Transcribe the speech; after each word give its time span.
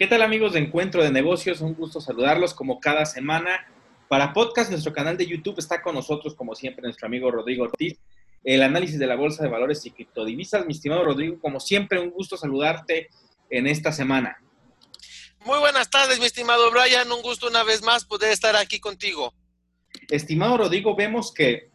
¿Qué 0.00 0.06
tal 0.06 0.22
amigos 0.22 0.52
de 0.52 0.60
Encuentro 0.60 1.02
de 1.02 1.10
Negocios? 1.10 1.60
Un 1.60 1.74
gusto 1.74 2.00
saludarlos 2.00 2.54
como 2.54 2.78
cada 2.78 3.04
semana. 3.04 3.66
Para 4.06 4.32
podcast, 4.32 4.70
nuestro 4.70 4.92
canal 4.92 5.16
de 5.16 5.26
YouTube 5.26 5.58
está 5.58 5.82
con 5.82 5.96
nosotros, 5.96 6.36
como 6.36 6.54
siempre, 6.54 6.84
nuestro 6.84 7.08
amigo 7.08 7.32
Rodrigo 7.32 7.64
Ortiz. 7.64 7.98
El 8.44 8.62
análisis 8.62 9.00
de 9.00 9.08
la 9.08 9.16
Bolsa 9.16 9.42
de 9.42 9.48
Valores 9.48 9.84
y 9.86 9.90
Criptodivisas. 9.90 10.64
Mi 10.66 10.72
estimado 10.72 11.02
Rodrigo, 11.02 11.40
como 11.40 11.58
siempre, 11.58 11.98
un 11.98 12.10
gusto 12.10 12.36
saludarte 12.36 13.08
en 13.50 13.66
esta 13.66 13.90
semana. 13.90 14.40
Muy 15.44 15.58
buenas 15.58 15.90
tardes, 15.90 16.20
mi 16.20 16.26
estimado 16.26 16.70
Brian. 16.70 17.10
Un 17.10 17.20
gusto 17.20 17.48
una 17.48 17.64
vez 17.64 17.82
más 17.82 18.04
poder 18.04 18.30
estar 18.30 18.54
aquí 18.54 18.78
contigo. 18.78 19.34
Estimado 20.10 20.58
Rodrigo, 20.58 20.94
vemos 20.94 21.34
que 21.34 21.70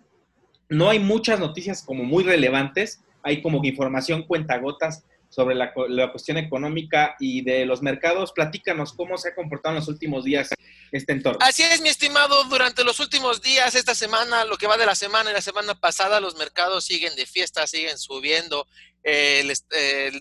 no 0.70 0.90
hay 0.90 1.00
muchas 1.00 1.42
noticias 1.42 1.84
como 1.84 2.06
muy 2.06 2.24
relevantes. 2.24 3.04
Hay 3.22 3.42
como 3.42 3.62
que 3.62 3.68
información 3.68 4.24
cuentagotas 4.24 5.04
sobre 5.34 5.56
la, 5.56 5.74
cuestión 6.12 6.38
económica 6.38 7.16
y 7.20 7.42
de 7.42 7.66
los 7.66 7.82
mercados. 7.82 8.32
Platícanos 8.34 8.94
cómo 8.94 9.18
se 9.18 9.30
ha 9.30 9.36
comportado 9.36 9.74
en 9.74 9.80
los 9.80 9.88
últimos 9.88 10.24
días 10.24 10.50
este 10.92 11.12
entorno. 11.12 11.40
Así 11.42 11.64
es, 11.64 11.82
mi 11.82 11.90
estimado. 11.90 12.44
Durante 12.46 12.84
los 12.84 13.00
últimos 13.00 13.42
días, 13.42 13.74
esta 13.74 13.96
semana, 13.96 14.46
lo 14.46 14.58
que 14.58 14.68
va 14.68 14.78
de 14.78 14.86
la 14.86 14.94
semana 14.94 15.32
y 15.32 15.34
la 15.34 15.42
semana 15.42 15.74
pasada, 15.74 16.20
los 16.20 16.36
mercados 16.36 16.86
siguen 16.86 17.16
de 17.16 17.26
fiesta, 17.26 17.66
siguen 17.66 17.98
subiendo. 17.98 18.68
El, 19.02 19.52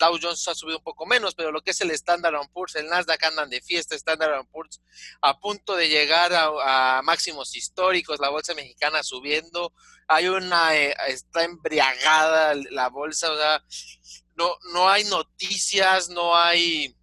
Dow 0.00 0.18
Jones 0.20 0.48
ha 0.48 0.54
subido 0.54 0.78
un 0.78 0.84
poco 0.84 1.04
menos, 1.04 1.34
pero 1.34 1.52
lo 1.52 1.60
que 1.60 1.72
es 1.72 1.80
el 1.82 1.90
Standard 1.90 2.34
Poor's, 2.52 2.74
el 2.74 2.88
Nasdaq 2.88 3.22
andan 3.24 3.50
de 3.50 3.60
fiesta, 3.60 3.94
Standard 3.94 4.44
Poor's 4.50 4.80
a 5.20 5.38
punto 5.38 5.76
de 5.76 5.88
llegar 5.88 6.32
a, 6.32 6.98
a, 6.98 7.02
máximos 7.02 7.54
históricos, 7.54 8.18
la 8.18 8.30
bolsa 8.30 8.54
mexicana 8.54 9.04
subiendo, 9.04 9.72
hay 10.08 10.26
una, 10.26 10.76
eh, 10.76 10.94
está 11.08 11.44
embriagada 11.44 12.54
la 12.70 12.88
bolsa, 12.88 13.30
o 13.30 13.36
sea, 13.36 13.62
no, 14.36 14.56
no 14.72 14.88
hay 14.88 15.04
noticias, 15.04 16.08
no 16.08 16.36
hay, 16.36 16.96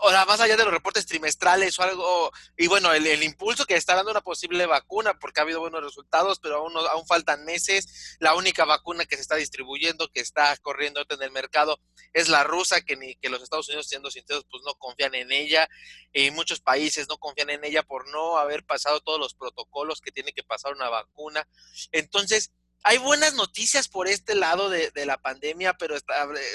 o 0.00 0.10
sea, 0.10 0.24
más 0.24 0.40
allá 0.40 0.56
de 0.56 0.64
los 0.64 0.72
reportes 0.72 1.04
trimestrales 1.04 1.78
o 1.78 1.82
algo, 1.82 2.32
y 2.56 2.68
bueno, 2.68 2.92
el, 2.92 3.22
impulso 3.22 3.66
que 3.66 3.76
está 3.76 3.94
dando 3.94 4.10
una 4.10 4.22
posible 4.22 4.64
vacuna, 4.66 5.18
porque 5.18 5.40
ha 5.40 5.42
habido 5.42 5.60
buenos 5.60 5.82
resultados, 5.82 6.38
pero 6.38 6.56
aún, 6.56 6.72
aún 6.76 7.06
faltan 7.06 7.44
meses. 7.44 8.16
La 8.18 8.34
única 8.34 8.64
vacuna 8.64 9.04
que 9.04 9.16
se 9.16 9.22
está 9.22 9.36
distribuyendo, 9.36 10.08
que 10.08 10.20
está 10.20 10.56
corriendo 10.58 11.04
en 11.08 11.22
el 11.22 11.30
mercado, 11.30 11.78
es 12.14 12.28
la 12.28 12.44
rusa, 12.44 12.80
que 12.80 12.96
ni 12.96 13.14
que 13.16 13.28
los 13.28 13.42
Estados 13.42 13.68
Unidos, 13.68 13.88
siendo 13.88 14.10
sinceros, 14.10 14.46
pues 14.50 14.62
no 14.64 14.74
confían 14.74 15.14
en 15.14 15.30
ella. 15.32 15.68
Y 16.12 16.30
muchos 16.30 16.60
países 16.60 17.08
no 17.08 17.18
confían 17.18 17.50
en 17.50 17.64
ella 17.64 17.82
por 17.82 18.08
no 18.08 18.38
haber 18.38 18.64
pasado 18.64 19.00
todos 19.00 19.18
los 19.18 19.34
protocolos 19.34 20.00
que 20.00 20.12
tiene 20.12 20.32
que 20.32 20.42
pasar 20.42 20.72
una 20.72 20.88
vacuna. 20.88 21.46
Entonces, 21.90 22.52
hay 22.82 22.98
buenas 22.98 23.34
noticias 23.34 23.88
por 23.88 24.08
este 24.08 24.34
lado 24.34 24.68
de, 24.68 24.90
la 25.06 25.20
pandemia, 25.20 25.74
pero 25.74 25.96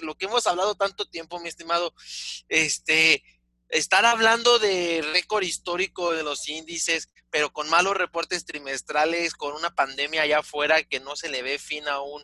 lo 0.02 0.16
que 0.16 0.26
hemos 0.26 0.48
hablado 0.48 0.76
tanto 0.76 1.06
tiempo, 1.06 1.40
mi 1.40 1.50
estimado, 1.50 1.94
este, 2.50 3.24
estar 3.70 4.06
hablando 4.06 4.60
de 4.60 5.06
récord 5.14 5.44
histórico 5.44 6.14
de 6.14 6.24
los 6.24 6.48
índices, 6.48 7.10
pero 7.30 7.52
con 7.52 7.70
malos 7.70 7.96
reportes 7.96 8.46
trimestrales, 8.46 9.34
con 9.34 9.54
una 9.54 9.74
pandemia 9.74 10.24
allá 10.24 10.40
afuera 10.40 10.84
que 10.84 11.00
no 11.00 11.16
se 11.16 11.30
le 11.30 11.42
ve 11.42 11.60
fin 11.60 11.88
aún, 11.88 12.24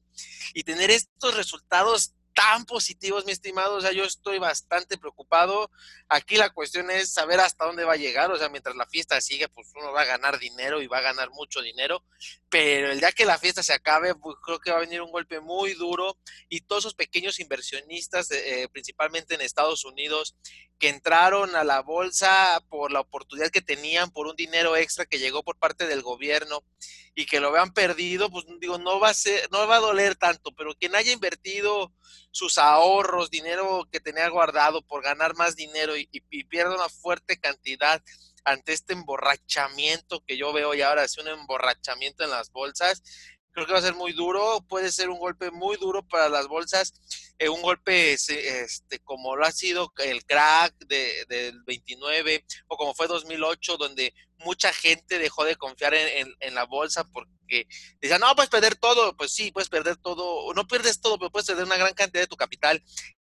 y 0.53 0.63
tener 0.63 0.91
estos 0.91 1.35
resultados 1.35 2.13
tan 2.33 2.65
positivos, 2.65 3.25
mi 3.25 3.31
estimado. 3.31 3.75
O 3.75 3.81
sea, 3.81 3.91
yo 3.91 4.03
estoy 4.03 4.39
bastante 4.39 4.97
preocupado. 4.97 5.69
Aquí 6.09 6.35
la 6.35 6.49
cuestión 6.49 6.89
es 6.91 7.13
saber 7.13 7.39
hasta 7.39 7.65
dónde 7.65 7.83
va 7.83 7.93
a 7.93 7.97
llegar. 7.97 8.31
O 8.31 8.37
sea, 8.37 8.49
mientras 8.49 8.75
la 8.75 8.85
fiesta 8.85 9.19
sigue, 9.21 9.47
pues 9.49 9.67
uno 9.75 9.91
va 9.91 10.01
a 10.01 10.05
ganar 10.05 10.39
dinero 10.39 10.81
y 10.81 10.87
va 10.87 10.97
a 10.97 11.01
ganar 11.01 11.29
mucho 11.31 11.61
dinero. 11.61 12.03
Pero 12.49 12.91
el 12.91 12.99
día 12.99 13.11
que 13.11 13.25
la 13.25 13.37
fiesta 13.37 13.63
se 13.63 13.73
acabe, 13.73 14.15
pues 14.15 14.37
creo 14.43 14.59
que 14.59 14.71
va 14.71 14.77
a 14.77 14.81
venir 14.81 15.01
un 15.01 15.11
golpe 15.11 15.39
muy 15.39 15.73
duro. 15.73 16.17
Y 16.49 16.61
todos 16.61 16.83
esos 16.83 16.95
pequeños 16.95 17.39
inversionistas, 17.39 18.29
eh, 18.31 18.67
principalmente 18.71 19.35
en 19.35 19.41
Estados 19.41 19.85
Unidos, 19.85 20.35
que 20.79 20.89
entraron 20.89 21.55
a 21.55 21.63
la 21.63 21.81
bolsa 21.81 22.61
por 22.69 22.91
la 22.91 22.99
oportunidad 22.99 23.51
que 23.51 23.61
tenían, 23.61 24.11
por 24.11 24.27
un 24.27 24.35
dinero 24.35 24.75
extra 24.75 25.05
que 25.05 25.19
llegó 25.19 25.43
por 25.43 25.57
parte 25.57 25.87
del 25.87 26.01
gobierno 26.01 26.63
y 27.15 27.25
que 27.25 27.39
lo 27.39 27.51
vean 27.51 27.73
perdido, 27.73 28.29
pues 28.29 28.45
digo, 28.59 28.77
no 28.77 28.99
va 28.99 29.09
a 29.09 29.13
ser, 29.13 29.47
no 29.51 29.67
va 29.67 29.77
a 29.77 29.81
doler 29.81 30.15
tanto, 30.15 30.51
pero 30.55 30.73
quien 30.73 30.95
haya 30.95 31.11
invertido 31.11 31.93
sus 32.31 32.57
ahorros, 32.57 33.29
dinero 33.29 33.87
que 33.91 33.99
tenía 33.99 34.27
guardado 34.29 34.81
por 34.81 35.03
ganar 35.03 35.35
más 35.35 35.55
dinero 35.55 35.95
y, 35.95 36.09
y, 36.11 36.43
pierda 36.45 36.75
una 36.75 36.89
fuerte 36.89 37.37
cantidad 37.37 38.01
ante 38.43 38.73
este 38.73 38.93
emborrachamiento 38.93 40.23
que 40.25 40.37
yo 40.37 40.51
veo 40.51 40.73
y 40.73 40.81
ahora 40.81 41.03
es 41.03 41.17
un 41.17 41.27
emborrachamiento 41.27 42.23
en 42.23 42.31
las 42.31 42.51
bolsas, 42.51 43.03
creo 43.51 43.67
que 43.67 43.73
va 43.73 43.79
a 43.79 43.83
ser 43.83 43.95
muy 43.95 44.13
duro, 44.13 44.65
puede 44.67 44.91
ser 44.91 45.09
un 45.09 45.19
golpe 45.19 45.51
muy 45.51 45.77
duro 45.77 46.05
para 46.07 46.27
las 46.29 46.47
bolsas, 46.47 46.93
eh, 47.39 47.49
un 47.49 47.61
golpe 47.61 48.13
este, 48.13 48.99
como 49.03 49.35
lo 49.35 49.45
ha 49.45 49.51
sido 49.51 49.91
el 49.97 50.23
crack 50.25 50.75
de, 50.85 51.25
del 51.27 51.63
29 51.63 52.45
o 52.67 52.77
como 52.77 52.93
fue 52.93 53.07
2008, 53.07 53.77
donde 53.77 54.13
mucha 54.37 54.71
gente 54.73 55.19
dejó 55.19 55.43
de 55.45 55.55
confiar 55.55 55.93
en, 55.93 56.33
en, 56.39 56.55
la 56.55 56.65
bolsa 56.65 57.05
porque 57.05 57.67
decían, 57.99 58.21
no, 58.21 58.35
puedes 58.35 58.49
perder 58.49 58.75
todo, 58.75 59.15
pues 59.15 59.33
sí, 59.33 59.51
puedes 59.51 59.69
perder 59.69 59.97
todo, 59.97 60.53
no 60.53 60.67
pierdes 60.67 61.01
todo, 61.01 61.17
pero 61.17 61.31
puedes 61.31 61.47
perder 61.47 61.65
una 61.65 61.77
gran 61.77 61.93
cantidad 61.93 62.23
de 62.23 62.27
tu 62.27 62.37
capital 62.37 62.83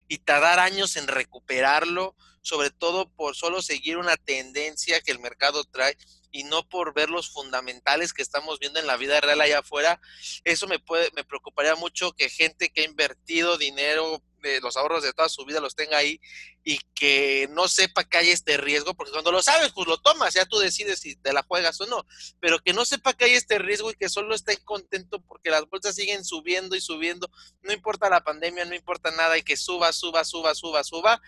y 0.09 0.19
tardar 0.19 0.59
años 0.59 0.97
en 0.97 1.07
recuperarlo, 1.07 2.17
sobre 2.43 2.71
todo 2.71 3.11
por 3.11 3.37
solo 3.37 3.63
seguir 3.63 3.97
una 3.97 4.17
tendencia 4.17 5.01
que 5.01 5.13
el 5.13 5.21
mercado 5.21 5.65
trae 5.65 5.97
y 6.31 6.45
no 6.45 6.69
por 6.69 6.95
ver 6.95 7.11
los 7.11 7.31
fundamentales 7.31 8.13
que 8.13 8.23
estamos 8.23 8.59
viendo 8.59 8.79
en 8.79 8.87
la 8.87 8.97
vida 8.97 9.21
real 9.21 9.41
allá 9.41 9.61
afuera. 9.61 10.01
Eso 10.45 10.67
me 10.67 10.79
puede, 10.79 11.11
me 11.15 11.25
preocuparía 11.25 11.75
mucho 11.75 12.13
que 12.13 12.29
gente 12.29 12.71
que 12.71 12.83
ha 12.83 12.85
invertido 12.85 13.59
dinero 13.59 14.23
de 14.41 14.61
los 14.61 14.77
ahorros 14.77 15.03
de 15.03 15.13
toda 15.13 15.29
su 15.29 15.45
vida 15.45 15.61
los 15.61 15.75
tenga 15.75 15.99
ahí 15.99 16.21
y 16.63 16.79
que 16.95 17.49
no 17.51 17.69
sepa 17.69 18.05
que 18.05 18.19
hay 18.19 18.31
este 18.31 18.57
riesgo, 18.57 18.95
porque 18.95 19.13
cuando 19.13 19.33
lo 19.33 19.43
sabes, 19.43 19.73
pues 19.73 19.87
lo 19.87 19.99
tomas, 19.99 20.35
ya 20.35 20.45
tú 20.45 20.59
decides 20.59 21.01
si 21.01 21.17
te 21.17 21.33
la 21.33 21.43
juegas 21.43 21.81
o 21.81 21.87
no, 21.87 22.05
pero 22.39 22.59
que 22.59 22.73
no 22.73 22.85
sepa 22.85 23.15
que 23.15 23.25
hay 23.25 23.33
este 23.33 23.59
riesgo 23.59 23.91
y 23.91 23.95
que 23.95 24.09
solo 24.09 24.35
esté 24.35 24.59
contento 24.59 25.21
porque 25.23 25.51
las 25.51 25.67
bolsas 25.69 25.95
siguen 25.95 26.25
subiendo 26.25 26.77
y 26.77 26.81
subiendo, 26.81 27.31
no 27.63 27.73
importa 27.73 28.11
la 28.11 28.23
pandemia, 28.23 28.65
no 28.65 28.75
importa 28.75 29.11
nada, 29.11 29.39
y 29.39 29.43
que 29.43 29.57
suba, 29.57 29.93
suba, 29.93 30.25
suba, 30.25 30.55
suba, 30.55 30.85
suba, 30.85 31.21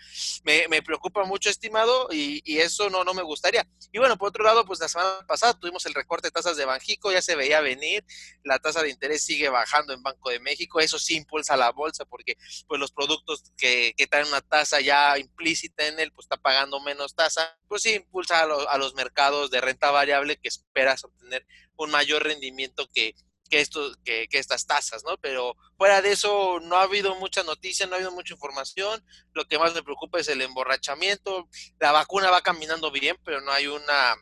me, 0.43 0.67
me 0.67 0.81
preocupa 0.81 1.23
mucho, 1.23 1.49
estimado, 1.49 2.09
y, 2.11 2.41
y, 2.45 2.59
eso 2.59 2.89
no, 2.89 3.03
no 3.03 3.13
me 3.13 3.23
gustaría. 3.23 3.67
Y 3.91 3.97
bueno, 3.97 4.17
por 4.17 4.29
otro 4.29 4.43
lado, 4.43 4.65
pues 4.65 4.79
la 4.79 4.87
semana 4.87 5.25
pasada 5.27 5.53
tuvimos 5.53 5.85
el 5.85 5.93
recorte 5.93 6.27
de 6.27 6.31
tasas 6.31 6.57
de 6.57 6.65
Banjico, 6.65 7.11
ya 7.11 7.21
se 7.21 7.35
veía 7.35 7.59
venir, 7.61 8.05
la 8.43 8.59
tasa 8.59 8.81
de 8.81 8.89
interés 8.89 9.23
sigue 9.23 9.49
bajando 9.49 9.93
en 9.93 10.03
Banco 10.03 10.29
de 10.29 10.39
México, 10.39 10.79
eso 10.79 10.99
sí 10.99 11.15
impulsa 11.15 11.57
la 11.57 11.71
bolsa 11.71 12.05
porque 12.05 12.37
pues 12.67 12.79
los 12.79 12.91
productos 12.91 13.02
que, 13.57 13.93
que 13.95 14.07
traen 14.07 14.27
una 14.27 14.41
tasa 14.41 14.81
ya 14.81 15.17
implícita 15.17 15.87
en 15.87 15.99
él, 15.99 16.11
pues 16.11 16.25
está 16.25 16.37
pagando 16.37 16.79
menos 16.81 17.15
tasa, 17.15 17.57
pues 17.67 17.83
sí 17.83 17.93
impulsa 17.93 18.41
a, 18.41 18.77
los 18.77 18.93
mercados 18.95 19.51
de 19.51 19.61
renta 19.61 19.91
variable 19.91 20.37
que 20.37 20.49
esperas 20.49 21.03
obtener 21.03 21.45
un 21.75 21.91
mayor 21.91 22.23
rendimiento 22.23 22.87
que, 22.93 23.15
que, 23.49 23.61
estos, 23.61 23.97
que, 24.03 24.27
que, 24.27 24.39
estas 24.39 24.65
tasas, 24.65 25.03
¿no? 25.03 25.17
Pero 25.17 25.55
fuera 25.77 26.01
de 26.01 26.11
eso 26.11 26.59
no 26.61 26.77
ha 26.77 26.83
habido 26.83 27.15
mucha 27.15 27.43
noticia, 27.43 27.85
no 27.87 27.93
ha 27.93 27.95
habido 27.97 28.11
mucha 28.11 28.33
información. 28.33 29.03
Lo 29.33 29.45
que 29.45 29.59
más 29.59 29.73
me 29.73 29.83
preocupa 29.83 30.19
es 30.19 30.27
el 30.27 30.41
emborrachamiento. 30.41 31.47
La 31.79 31.91
vacuna 31.91 32.31
va 32.31 32.41
caminando 32.41 32.91
bien, 32.91 33.17
pero 33.23 33.41
no 33.41 33.51
hay 33.51 33.67
una 33.67 34.15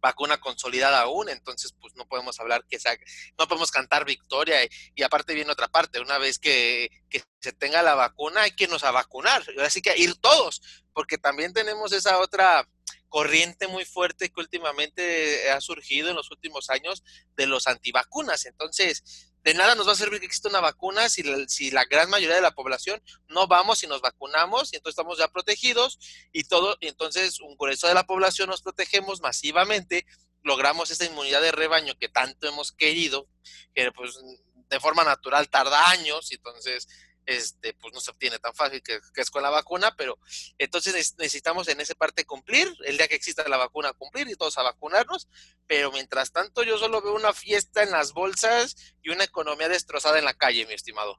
vacuna 0.00 0.38
consolidada 0.38 1.00
aún, 1.00 1.28
entonces 1.28 1.74
pues 1.80 1.94
no 1.94 2.06
podemos 2.06 2.38
hablar 2.40 2.64
que 2.68 2.78
sea, 2.78 2.96
no 3.38 3.48
podemos 3.48 3.70
cantar 3.70 4.04
victoria 4.04 4.58
y, 4.94 5.02
aparte 5.02 5.34
viene 5.34 5.52
otra 5.52 5.68
parte, 5.68 6.00
una 6.00 6.18
vez 6.18 6.38
que, 6.38 6.90
que, 7.08 7.22
se 7.40 7.52
tenga 7.52 7.82
la 7.82 7.94
vacuna 7.94 8.42
hay 8.42 8.50
que 8.52 8.64
irnos 8.64 8.82
a 8.82 8.90
vacunar, 8.90 9.44
así 9.60 9.80
que 9.80 9.96
ir 9.96 10.16
todos, 10.16 10.60
porque 10.92 11.16
también 11.16 11.52
tenemos 11.52 11.92
esa 11.92 12.18
otra 12.18 12.66
corriente 13.08 13.68
muy 13.68 13.84
fuerte 13.84 14.30
que 14.30 14.40
últimamente 14.40 15.50
ha 15.50 15.60
surgido 15.60 16.10
en 16.10 16.16
los 16.16 16.30
últimos 16.30 16.70
años 16.70 17.04
de 17.36 17.46
los 17.46 17.66
antivacunas, 17.66 18.46
entonces 18.46 19.32
de 19.46 19.54
nada 19.54 19.76
nos 19.76 19.86
va 19.86 19.92
a 19.92 19.94
servir 19.94 20.18
que 20.18 20.26
exista 20.26 20.48
una 20.48 20.58
vacuna 20.58 21.08
si 21.08 21.22
la, 21.22 21.36
si 21.46 21.70
la 21.70 21.84
gran 21.84 22.10
mayoría 22.10 22.34
de 22.34 22.42
la 22.42 22.50
población 22.50 23.00
no 23.28 23.46
vamos 23.46 23.80
y 23.84 23.86
nos 23.86 24.00
vacunamos 24.00 24.72
y 24.72 24.76
entonces 24.76 24.98
estamos 24.98 25.18
ya 25.18 25.28
protegidos 25.28 26.00
y 26.32 26.42
todo, 26.42 26.76
y 26.80 26.88
entonces 26.88 27.38
un 27.38 27.56
grueso 27.56 27.86
de 27.86 27.94
la 27.94 28.04
población 28.06 28.50
nos 28.50 28.60
protegemos 28.60 29.20
masivamente, 29.20 30.04
logramos 30.42 30.90
esa 30.90 31.04
inmunidad 31.04 31.42
de 31.42 31.52
rebaño 31.52 31.94
que 31.96 32.08
tanto 32.08 32.48
hemos 32.48 32.72
querido, 32.72 33.28
que 33.72 33.92
pues 33.92 34.18
de 34.68 34.80
forma 34.80 35.04
natural 35.04 35.48
tarda 35.48 35.90
años, 35.90 36.32
y 36.32 36.34
entonces 36.34 36.88
este, 37.26 37.74
pues 37.74 37.92
no 37.92 38.00
se 38.00 38.12
obtiene 38.12 38.38
tan 38.38 38.54
fácil 38.54 38.82
que, 38.82 39.00
es 39.14 39.30
con 39.30 39.42
la 39.42 39.50
vacuna, 39.50 39.94
pero 39.96 40.18
entonces 40.58 41.14
necesitamos 41.18 41.68
en 41.68 41.80
esa 41.80 41.94
parte 41.94 42.24
cumplir, 42.24 42.68
el 42.84 42.96
día 42.96 43.08
que 43.08 43.16
exista 43.16 43.46
la 43.48 43.56
vacuna 43.56 43.92
cumplir 43.92 44.28
y 44.28 44.36
todos 44.36 44.56
a 44.58 44.62
vacunarnos, 44.62 45.28
pero 45.66 45.90
mientras 45.92 46.32
tanto 46.32 46.62
yo 46.62 46.78
solo 46.78 47.02
veo 47.02 47.14
una 47.14 47.32
fiesta 47.32 47.82
en 47.82 47.90
las 47.90 48.12
bolsas 48.12 48.94
y 49.02 49.10
una 49.10 49.24
economía 49.24 49.68
destrozada 49.68 50.18
en 50.18 50.24
la 50.24 50.34
calle, 50.34 50.66
mi 50.66 50.74
estimado. 50.74 51.18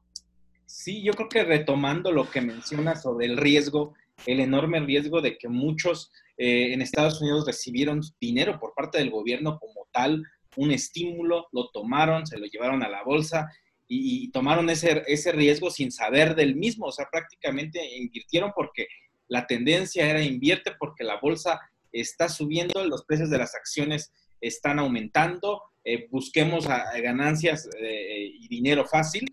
Sí, 0.65 1.03
yo 1.03 1.13
creo 1.13 1.29
que 1.29 1.43
retomando 1.43 2.11
lo 2.11 2.29
que 2.29 2.41
mencionas 2.41 3.03
sobre 3.03 3.25
el 3.25 3.37
riesgo, 3.37 3.93
el 4.25 4.39
enorme 4.39 4.79
riesgo 4.79 5.21
de 5.21 5.37
que 5.37 5.47
muchos 5.47 6.11
eh, 6.37 6.73
en 6.73 6.81
Estados 6.81 7.21
Unidos 7.21 7.45
recibieron 7.45 8.01
dinero 8.19 8.59
por 8.59 8.73
parte 8.73 8.97
del 8.97 9.09
gobierno 9.09 9.59
como 9.59 9.87
tal, 9.91 10.23
un 10.55 10.71
estímulo, 10.71 11.47
lo 11.51 11.69
tomaron, 11.69 12.25
se 12.25 12.37
lo 12.37 12.45
llevaron 12.45 12.83
a 12.83 12.89
la 12.89 13.03
bolsa 13.03 13.47
y, 13.87 14.29
tomaron 14.31 14.69
ese, 14.69 15.03
ese 15.07 15.31
riesgo 15.31 15.69
sin 15.69 15.91
saber 15.91 16.35
del 16.35 16.55
mismo, 16.55 16.87
o 16.87 16.91
sea, 16.91 17.07
prácticamente 17.11 17.79
invirtieron 17.97 18.51
porque 18.55 18.87
la 19.27 19.47
tendencia 19.47 20.09
era 20.09 20.21
invierte 20.21 20.71
porque 20.77 21.03
la 21.03 21.19
bolsa 21.19 21.59
está 21.91 22.29
subiendo, 22.29 22.85
los 22.85 23.05
precios 23.05 23.29
de 23.29 23.37
las 23.37 23.55
acciones 23.55 24.11
están 24.41 24.79
aumentando, 24.79 25.61
eh, 25.83 26.07
busquemos 26.11 26.67
ganancias 26.67 27.69
eh, 27.79 28.29
y 28.33 28.47
dinero 28.47 28.85
fácil. 28.85 29.25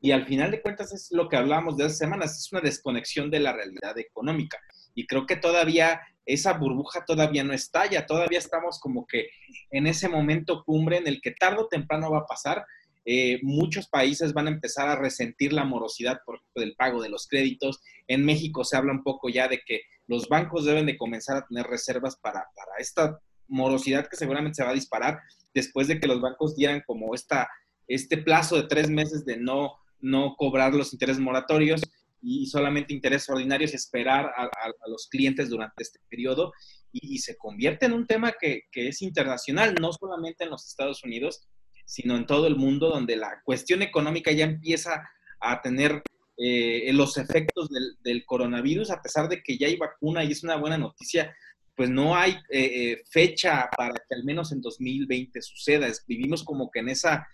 Y 0.00 0.12
al 0.12 0.26
final 0.26 0.50
de 0.50 0.62
cuentas 0.62 0.92
es 0.92 1.08
lo 1.10 1.28
que 1.28 1.36
hablamos 1.36 1.76
de 1.76 1.84
hace 1.84 1.96
semanas, 1.96 2.38
es 2.38 2.52
una 2.52 2.60
desconexión 2.60 3.30
de 3.30 3.40
la 3.40 3.52
realidad 3.52 3.98
económica. 3.98 4.58
Y 4.94 5.06
creo 5.06 5.26
que 5.26 5.36
todavía 5.36 6.00
esa 6.24 6.52
burbuja 6.52 7.04
todavía 7.04 7.44
no 7.44 7.52
estalla, 7.52 8.06
todavía 8.06 8.38
estamos 8.38 8.78
como 8.78 9.06
que 9.06 9.28
en 9.70 9.86
ese 9.86 10.08
momento 10.08 10.64
cumbre 10.64 10.98
en 10.98 11.06
el 11.06 11.20
que 11.20 11.32
tarde 11.32 11.62
o 11.62 11.68
temprano 11.68 12.10
va 12.10 12.18
a 12.18 12.26
pasar. 12.26 12.64
Eh, 13.08 13.38
muchos 13.42 13.88
países 13.88 14.32
van 14.32 14.48
a 14.48 14.50
empezar 14.50 14.88
a 14.88 14.96
resentir 14.96 15.52
la 15.52 15.64
morosidad, 15.64 16.20
por 16.26 16.36
ejemplo, 16.36 16.60
del 16.60 16.74
pago 16.74 17.00
de 17.00 17.08
los 17.08 17.28
créditos. 17.28 17.80
En 18.08 18.24
México 18.24 18.64
se 18.64 18.76
habla 18.76 18.92
un 18.92 19.04
poco 19.04 19.28
ya 19.28 19.46
de 19.46 19.60
que 19.64 19.82
los 20.08 20.28
bancos 20.28 20.64
deben 20.64 20.86
de 20.86 20.98
comenzar 20.98 21.36
a 21.36 21.46
tener 21.46 21.66
reservas 21.66 22.16
para, 22.16 22.44
para 22.54 22.72
esta 22.78 23.20
morosidad 23.46 24.08
que 24.08 24.16
seguramente 24.16 24.56
se 24.56 24.64
va 24.64 24.70
a 24.70 24.74
disparar 24.74 25.20
después 25.54 25.86
de 25.86 26.00
que 26.00 26.08
los 26.08 26.20
bancos 26.20 26.56
dieran 26.56 26.82
como 26.84 27.14
esta, 27.14 27.48
este 27.86 28.18
plazo 28.18 28.56
de 28.56 28.68
tres 28.68 28.90
meses 28.90 29.24
de 29.24 29.36
no, 29.36 29.74
no 30.00 30.34
cobrar 30.36 30.74
los 30.74 30.92
intereses 30.92 31.22
moratorios 31.22 31.80
y 32.20 32.46
solamente 32.46 32.92
intereses 32.92 33.30
ordinarios, 33.30 33.72
esperar 33.72 34.32
a, 34.36 34.50
los 34.88 35.06
clientes 35.08 35.48
durante 35.48 35.82
este 35.82 36.00
periodo 36.08 36.52
y, 36.92 37.18
se 37.18 37.36
convierte 37.36 37.86
en 37.86 37.92
un 37.92 38.06
tema 38.06 38.32
que, 38.32 38.62
que, 38.72 38.88
es 38.88 39.00
internacional, 39.00 39.76
no 39.80 39.92
solamente 39.92 40.44
en 40.44 40.50
los 40.50 40.66
Estados 40.66 41.04
Unidos, 41.04 41.46
sino 41.86 42.16
en 42.16 42.26
todo 42.26 42.46
el 42.46 42.56
mundo, 42.56 42.90
donde 42.90 43.16
la 43.16 43.40
cuestión 43.44 43.80
económica 43.80 44.30
ya 44.32 44.44
empieza 44.44 45.08
a 45.40 45.62
tener 45.62 46.02
eh, 46.36 46.90
los 46.92 47.16
efectos 47.16 47.70
del, 48.02 48.26
coronavirus, 48.26 48.90
a 48.90 49.00
pesar 49.00 49.28
de 49.28 49.42
que 49.42 49.56
ya 49.56 49.68
hay 49.68 49.76
vacuna 49.76 50.22
y 50.22 50.32
es 50.32 50.44
una 50.44 50.56
buena 50.56 50.76
noticia, 50.76 51.34
pues 51.74 51.88
no 51.88 52.14
hay 52.14 52.32
eh, 52.50 52.92
eh, 52.92 53.02
fecha 53.10 53.70
para 53.76 53.94
que 53.94 54.14
al 54.14 54.24
menos 54.24 54.52
en 54.52 54.60
2020 54.60 55.40
suceda. 55.40 55.88
vivimos 56.06 56.44
como 56.44 56.70
que 56.70 56.80
en 56.80 56.90
esa 56.90 57.26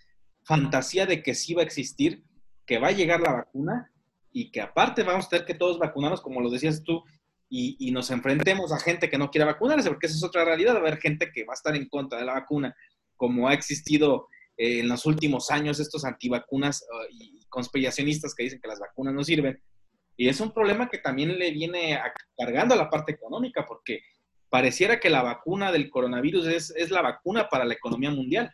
fantasía 0.45 1.05
de 1.05 1.21
que 1.21 1.35
sí 1.35 1.53
va 1.53 1.61
a 1.61 1.65
existir, 1.65 2.23
que 2.65 2.77
va 2.77 2.89
a 2.89 2.93
llegar 2.93 3.19
la 3.19 3.33
vacuna 3.33 3.91
y 4.31 4.51
que 4.51 4.61
aparte 4.61 5.03
vamos 5.03 5.25
a 5.25 5.29
tener 5.29 5.45
que 5.45 5.53
todos 5.53 5.79
vacunarnos, 5.79 6.21
como 6.21 6.41
lo 6.41 6.49
decías 6.49 6.83
tú, 6.83 7.03
y, 7.55 7.91
nos 7.91 8.09
enfrentemos 8.09 8.71
a 8.71 8.79
gente 8.79 9.11
que 9.11 9.17
no 9.19 9.29
quiera 9.29 9.45
vacunarse, 9.45 9.87
porque 9.87 10.07
esa 10.07 10.15
es 10.15 10.23
otra 10.23 10.43
realidad, 10.43 10.73
va 10.73 10.77
a 10.77 10.81
haber 10.81 10.97
gente 10.97 11.31
que 11.31 11.43
va 11.43 11.53
a 11.53 11.55
estar 11.55 11.75
en 11.75 11.87
contra 11.87 12.17
de 12.17 12.25
la 12.25 12.33
vacuna, 12.33 12.75
como 13.15 13.47
ha 13.47 13.53
existido 13.53 14.27
eh, 14.57 14.79
en 14.79 14.89
los 14.89 15.05
últimos 15.05 15.49
años 15.51 15.79
estos 15.79 16.05
antivacunas 16.05 16.83
uh, 16.83 17.07
y 17.11 17.45
conspiracionistas 17.49 18.35
que 18.35 18.43
dicen 18.43 18.59
que 18.61 18.67
las 18.67 18.79
vacunas 18.79 19.13
no 19.13 19.23
sirven. 19.23 19.61
Y 20.15 20.29
es 20.29 20.39
un 20.39 20.51
problema 20.51 20.89
que 20.89 20.99
también 20.99 21.37
le 21.37 21.51
viene 21.51 21.99
cargando 22.37 22.75
a 22.75 22.77
la 22.77 22.89
parte 22.89 23.13
económica, 23.13 23.65
porque 23.65 24.01
pareciera 24.49 24.99
que 24.99 25.09
la 25.09 25.23
vacuna 25.23 25.71
del 25.71 25.89
coronavirus 25.89 26.45
es, 26.75 26.91
la 26.91 27.01
vacuna 27.01 27.49
para 27.49 27.65
la 27.65 27.73
economía 27.73 28.11
mundial. 28.11 28.53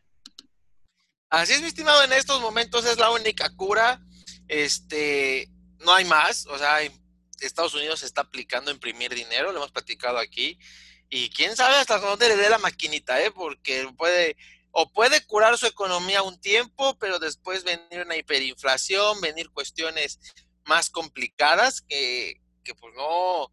Así 1.29 1.53
es, 1.53 1.61
mi 1.61 1.67
estimado, 1.67 2.03
en 2.03 2.13
estos 2.13 2.39
momentos 2.39 2.85
es 2.85 2.97
la 2.97 3.11
única 3.11 3.53
cura. 3.55 4.01
Este, 4.47 5.49
no 5.79 5.93
hay 5.93 6.05
más. 6.05 6.45
O 6.47 6.57
sea, 6.57 6.77
Estados 7.41 7.73
Unidos 7.75 8.03
está 8.03 8.21
aplicando 8.21 8.71
a 8.71 8.73
imprimir 8.73 9.13
dinero, 9.13 9.51
lo 9.51 9.57
hemos 9.57 9.71
platicado 9.71 10.17
aquí. 10.17 10.57
Y 11.09 11.29
quién 11.31 11.55
sabe 11.57 11.75
hasta 11.75 11.97
dónde 11.97 12.29
le 12.29 12.37
dé 12.37 12.49
la 12.49 12.59
maquinita, 12.59 13.21
¿eh? 13.21 13.31
Porque 13.31 13.85
puede, 13.97 14.37
o 14.71 14.91
puede 14.91 15.25
curar 15.25 15.57
su 15.57 15.65
economía 15.65 16.21
un 16.21 16.39
tiempo, 16.39 16.97
pero 16.99 17.19
después 17.19 17.63
venir 17.63 18.05
una 18.05 18.17
hiperinflación, 18.17 19.19
venir 19.21 19.49
cuestiones 19.51 20.19
más 20.65 20.89
complicadas 20.89 21.81
que, 21.81 22.35
que 22.63 22.75
pues 22.75 22.93
no, 22.95 23.51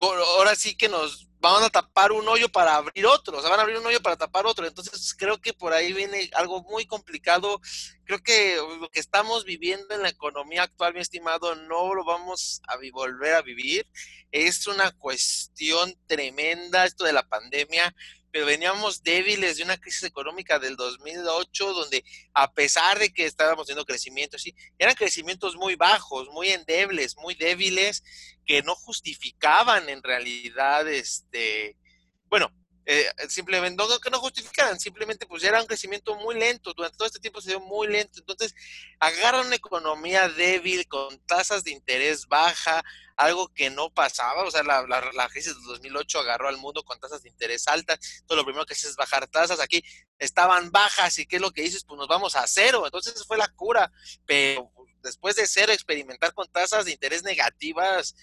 ahora 0.00 0.54
sí 0.54 0.76
que 0.76 0.88
nos 0.88 1.28
van 1.40 1.62
a 1.62 1.68
tapar 1.68 2.10
un 2.12 2.26
hoyo 2.26 2.48
para 2.48 2.76
abrir 2.76 3.04
otro, 3.04 3.36
o 3.36 3.40
sea, 3.40 3.50
van 3.50 3.60
a 3.60 3.62
abrir 3.64 3.76
un 3.76 3.84
hoyo 3.84 4.00
para 4.00 4.16
tapar 4.16 4.46
otro. 4.46 4.66
Entonces, 4.66 5.14
creo 5.14 5.38
que 5.38 5.52
por 5.52 5.74
ahí 5.74 5.92
viene 5.92 6.30
algo 6.34 6.62
muy 6.62 6.86
complicado. 6.86 7.60
Creo 8.04 8.22
que 8.22 8.56
lo 8.80 8.88
que 8.88 9.00
estamos 9.00 9.44
viviendo 9.44 9.94
en 9.94 10.02
la 10.02 10.08
economía 10.08 10.62
actual, 10.62 10.94
mi 10.94 11.00
estimado, 11.00 11.54
no 11.54 11.94
lo 11.94 12.02
vamos 12.04 12.62
a 12.66 12.76
volver 12.92 13.34
a 13.34 13.42
vivir. 13.42 13.86
Es 14.32 14.66
una 14.66 14.90
cuestión 14.92 15.94
tremenda 16.06 16.86
esto 16.86 17.04
de 17.04 17.12
la 17.12 17.28
pandemia 17.28 17.94
pero 18.34 18.46
veníamos 18.46 19.04
débiles 19.04 19.58
de 19.58 19.62
una 19.62 19.76
crisis 19.76 20.02
económica 20.02 20.58
del 20.58 20.74
2008, 20.74 21.72
donde 21.72 22.04
a 22.32 22.52
pesar 22.52 22.98
de 22.98 23.12
que 23.12 23.26
estábamos 23.26 23.68
teniendo 23.68 23.84
crecimiento, 23.84 24.40
sí, 24.40 24.52
eran 24.76 24.96
crecimientos 24.96 25.54
muy 25.54 25.76
bajos, 25.76 26.28
muy 26.30 26.48
endebles, 26.48 27.16
muy 27.16 27.36
débiles, 27.36 28.02
que 28.44 28.60
no 28.62 28.74
justificaban 28.74 29.88
en 29.88 30.02
realidad, 30.02 30.88
este, 30.88 31.76
bueno, 32.24 32.50
eh, 32.86 33.06
simplemente, 33.28 33.82
no 33.82 33.98
que 33.98 34.10
no 34.10 34.20
justificaran, 34.20 34.78
simplemente 34.78 35.26
pues 35.26 35.42
era 35.42 35.60
un 35.60 35.66
crecimiento 35.66 36.14
muy 36.16 36.38
lento, 36.38 36.74
durante 36.74 36.98
todo 36.98 37.06
este 37.06 37.18
tiempo 37.18 37.40
se 37.40 37.50
dio 37.50 37.60
muy 37.60 37.88
lento, 37.88 38.18
entonces 38.18 38.54
agarra 39.00 39.40
una 39.40 39.56
economía 39.56 40.28
débil 40.28 40.86
con 40.86 41.18
tasas 41.26 41.64
de 41.64 41.70
interés 41.70 42.26
baja, 42.26 42.82
algo 43.16 43.48
que 43.48 43.70
no 43.70 43.90
pasaba, 43.90 44.42
o 44.42 44.50
sea, 44.50 44.62
la, 44.62 44.82
la, 44.86 45.28
crisis 45.28 45.54
del 45.54 45.64
2008 45.64 46.18
agarró 46.18 46.48
al 46.48 46.58
mundo 46.58 46.82
con 46.82 47.00
tasas 47.00 47.22
de 47.22 47.30
interés 47.30 47.66
altas, 47.68 48.24
todo 48.26 48.36
lo 48.36 48.44
primero 48.44 48.66
que 48.66 48.74
hace 48.74 48.88
es 48.88 48.96
bajar 48.96 49.28
tasas, 49.28 49.60
aquí 49.60 49.82
estaban 50.18 50.70
bajas 50.70 51.18
y 51.18 51.26
qué 51.26 51.36
es 51.36 51.42
lo 51.42 51.52
que 51.52 51.62
dices, 51.62 51.84
pues 51.84 51.98
nos 51.98 52.08
vamos 52.08 52.36
a 52.36 52.46
cero, 52.46 52.82
entonces 52.84 53.24
fue 53.26 53.38
la 53.38 53.48
cura, 53.48 53.90
pero 54.26 54.70
después 55.02 55.36
de 55.36 55.46
cero 55.46 55.72
experimentar 55.72 56.34
con 56.34 56.50
tasas 56.50 56.84
de 56.84 56.92
interés 56.92 57.22
negativas, 57.22 58.14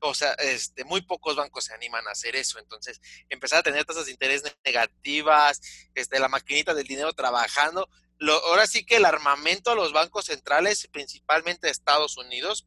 o 0.00 0.14
sea, 0.14 0.32
este, 0.34 0.84
muy 0.84 1.02
pocos 1.02 1.36
bancos 1.36 1.64
se 1.64 1.74
animan 1.74 2.06
a 2.06 2.12
hacer 2.12 2.36
eso. 2.36 2.58
Entonces, 2.58 3.00
empezar 3.28 3.60
a 3.60 3.62
tener 3.62 3.84
tasas 3.84 4.06
de 4.06 4.12
interés 4.12 4.42
negativas, 4.64 5.60
este, 5.94 6.18
la 6.18 6.28
maquinita 6.28 6.74
del 6.74 6.86
dinero 6.86 7.12
trabajando. 7.12 7.88
Lo, 8.18 8.32
ahora 8.46 8.66
sí 8.66 8.84
que 8.84 8.96
el 8.96 9.04
armamento 9.04 9.70
a 9.70 9.74
los 9.74 9.92
bancos 9.92 10.26
centrales, 10.26 10.88
principalmente 10.90 11.68
Estados 11.68 12.16
Unidos, 12.16 12.66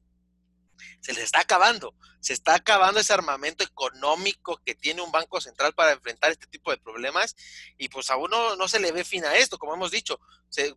se 1.02 1.14
les 1.14 1.24
está 1.24 1.42
acabando. 1.42 1.96
Se 2.22 2.34
está 2.34 2.56
acabando 2.56 3.00
ese 3.00 3.14
armamento 3.14 3.64
económico 3.64 4.62
que 4.66 4.76
tiene 4.76 5.02
un 5.02 5.12
banco 5.12 5.40
central 5.40 5.74
para 5.74 5.94
enfrentar 5.94 6.32
este 6.32 6.48
tipo 6.48 6.72
de 6.72 6.78
problemas 6.78 7.36
y 7.78 7.88
pues 7.90 8.10
a 8.10 8.18
uno 8.18 8.56
no 8.56 8.68
se 8.68 8.80
le 8.80 8.92
ve 8.92 9.06
fin 9.06 9.24
a 9.26 9.38
esto, 9.38 9.58
como 9.58 9.74
hemos 9.74 9.92
dicho. 9.92 10.20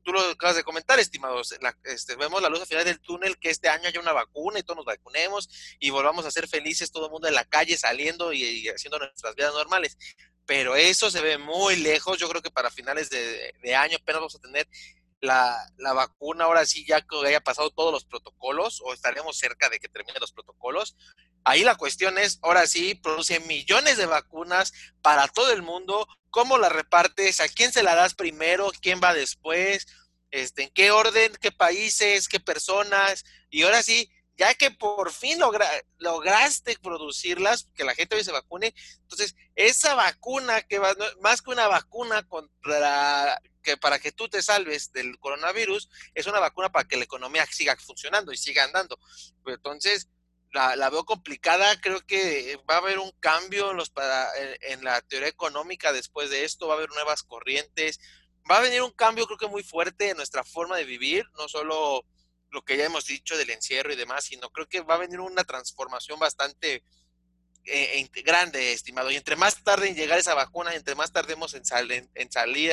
tú 0.05 0.13
lo 0.13 0.21
acabas 0.21 0.57
de 0.57 0.65
comentar, 0.65 0.99
estimados. 1.01 1.55
este, 1.85 2.17
vemos 2.17 2.41
la 2.41 2.49
luz 2.49 2.61
al 2.61 2.67
final 2.67 2.85
del 2.85 3.01
túnel, 3.01 3.39
que 3.39 3.51
este 3.51 3.69
año 3.69 3.89
haya 3.89 4.01
una 4.01 4.13
vacuna 4.13 4.59
y 4.59 4.63
todos 4.63 4.77
nos 4.77 4.87
vacunemos 4.87 5.49
y 5.81 5.91
volvamos 5.91 6.25
a 6.27 6.31
ser 6.31 6.49
felices 6.49 6.93
todo 6.93 7.07
el 7.07 7.13
mundo 7.13 7.29
en 7.29 7.35
la 7.35 7.45
calle 7.45 7.77
saliendo 7.77 8.33
y, 8.33 8.69
haciendo 8.69 8.99
nuestras 8.99 9.35
vidas 9.35 9.55
normales. 9.55 9.97
Pero 10.47 10.75
eso 10.77 11.11
se 11.11 11.21
ve 11.21 11.39
muy 11.39 11.77
lejos. 11.77 12.19
Yo 12.19 12.29
creo 12.29 12.43
que 12.43 12.51
para 12.51 12.71
finales 12.71 13.11
de, 13.11 13.55
de 13.63 13.75
año 13.75 13.97
apenas 13.97 14.21
vamos 14.21 14.35
a 14.35 14.41
tener 14.41 14.69
la, 15.23 15.73
la, 15.79 15.93
vacuna 15.93 16.45
ahora 16.45 16.67
sí 16.67 16.85
ya 16.85 17.01
que 17.01 17.17
haya 17.27 17.41
pasado 17.41 17.71
todos 17.71 17.93
los 17.93 18.05
protocolos 18.05 18.83
o 18.85 18.93
estaremos 18.93 19.39
cerca 19.39 19.71
de 19.71 19.79
que 19.79 19.89
termine 19.89 20.19
los 20.21 20.33
protocolos. 20.33 20.97
Ahí 21.45 21.63
la 21.63 21.77
cuestión 21.77 22.19
es, 22.19 22.39
ahora 22.43 22.67
sí, 22.67 22.95
produce 22.97 23.41
millones 23.41 23.97
de 23.97 24.07
vacunas 24.07 24.73
para 25.01 25.29
todo 25.29 25.53
el 25.53 25.63
mundo. 25.63 26.07
¿Cómo 26.31 26.59
la 26.59 26.69
repartes? 26.69 27.41
¿A 27.41 27.49
quién 27.49 27.73
se 27.73 27.83
la 27.83 27.95
das 27.95 28.15
primero? 28.15 28.71
¿Quién 28.81 29.01
va 29.03 29.15
después? 29.15 29.87
Este, 30.33 30.65
¿En 30.65 30.71
qué 30.71 30.91
orden? 30.91 31.33
¿Qué 31.41 31.53
países? 31.53 32.29
¿Qué 32.29 32.41
personas? 32.41 33.25
Y 33.49 33.63
ahora 33.63 33.83
sí, 33.83 34.11
ya 34.37 34.55
que 34.55 34.73
por 34.73 35.13
fin 35.13 35.39
lograste 35.99 36.77
producirlas, 36.83 37.69
que 37.75 37.85
la 37.85 37.95
gente 37.95 38.23
se 38.25 38.33
vacune, 38.33 38.75
entonces 39.03 39.37
esa 39.55 39.95
vacuna 39.95 40.63
que 40.63 40.79
va, 40.79 40.97
más 41.21 41.43
que 41.43 41.51
una 41.51 41.69
vacuna 41.69 42.23
contra 42.25 43.41
que 43.63 43.77
para 43.77 43.99
que 43.99 44.13
tú 44.13 44.29
te 44.29 44.43
salves 44.43 44.93
del 44.93 45.19
coronavirus, 45.19 45.89
es 46.15 46.27
una 46.27 46.41
vacuna 46.41 46.71
para 46.71 46.87
que 46.87 46.97
la 46.97 47.05
economía 47.05 47.47
siga 47.47 47.77
funcionando 47.77 48.33
y 48.33 48.37
siga 48.37 48.65
andando. 48.65 48.99
Entonces, 49.47 50.09
la, 50.53 50.91
veo 50.91 51.05
complicada, 51.05 51.81
creo 51.81 52.05
que 52.07 52.59
va 52.69 52.75
a 52.75 52.79
haber 52.79 52.99
un 52.99 53.11
cambio 53.21 53.71
en, 53.71 53.77
los 53.77 53.91
para, 53.91 54.29
en 54.61 54.85
la 54.85 55.01
teoría 55.01 55.29
económica 55.29 55.93
después 55.93 56.31
de 56.31 56.45
esto, 56.45 56.69
va 56.69 56.75
a 56.75 56.77
haber 56.77 56.91
nuevas 56.91 57.23
corrientes, 57.23 58.01
va 58.51 58.59
a 58.59 58.63
venir 58.63 58.83
un 58.83 58.91
cambio 58.91 59.27
creo 59.27 59.39
que 59.39 59.47
muy 59.47 59.63
fuerte 59.63 60.11
en 60.11 60.17
nuestra 60.17 60.45
forma 60.45 60.77
de 60.77 60.85
vivir, 60.85 61.25
no 61.39 61.49
solo 61.49 62.05
lo 62.51 62.65
que 62.65 62.77
ya 62.77 62.85
hemos 62.85 63.07
dicho 63.07 63.37
del 63.37 63.51
encierro 63.51 63.93
y 63.93 63.97
demás, 63.97 64.25
sino 64.25 64.51
creo 64.51 64.69
que 64.69 64.83
va 64.83 64.95
a 64.95 64.99
venir 64.99 65.21
una 65.21 65.45
transformación 65.45 66.19
bastante 66.19 66.85
eh, 67.65 68.09
grande, 68.25 68.73
estimado. 68.73 69.11
Y 69.11 69.17
entre 69.17 69.37
más 69.37 69.63
tarde 69.63 69.89
en 69.89 69.95
llegar 69.95 70.19
esa 70.19 70.35
vacuna, 70.35 70.75
entre 70.75 70.95
más 70.95 71.13
tardemos 71.13 71.55
en, 71.55 71.63
en, 72.15 72.33
salir 72.33 72.73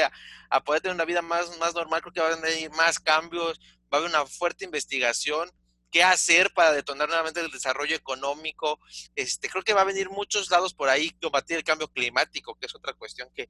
a, 0.49 0.63
poder 0.63 0.81
tener 0.81 0.95
una 0.95 1.05
vida 1.05 1.21
más, 1.21 1.57
más 1.57 1.73
normal, 1.73 2.01
creo 2.01 2.13
que 2.13 2.21
va 2.21 2.29
a 2.29 2.35
venir 2.35 2.71
más 2.71 2.99
cambios, 2.99 3.59
va 3.93 3.97
a 3.97 3.97
haber 3.97 4.09
una 4.09 4.25
fuerte 4.25 4.65
investigación. 4.65 5.51
¿Qué 5.91 6.03
hacer 6.03 6.53
para 6.53 6.71
detonar 6.71 7.07
nuevamente 7.07 7.39
el 7.39 7.49
desarrollo 7.49 7.95
económico? 7.95 8.79
Este, 9.15 9.49
creo 9.49 9.63
que 9.63 9.73
va 9.73 9.81
a 9.81 9.85
venir 9.85 10.09
muchos 10.09 10.51
lados 10.51 10.75
por 10.75 10.87
ahí 10.87 11.09
combatir 11.19 11.57
el 11.57 11.63
cambio 11.63 11.87
climático, 11.87 12.55
que 12.59 12.67
es 12.67 12.75
otra 12.75 12.93
cuestión 12.93 13.27
que, 13.33 13.49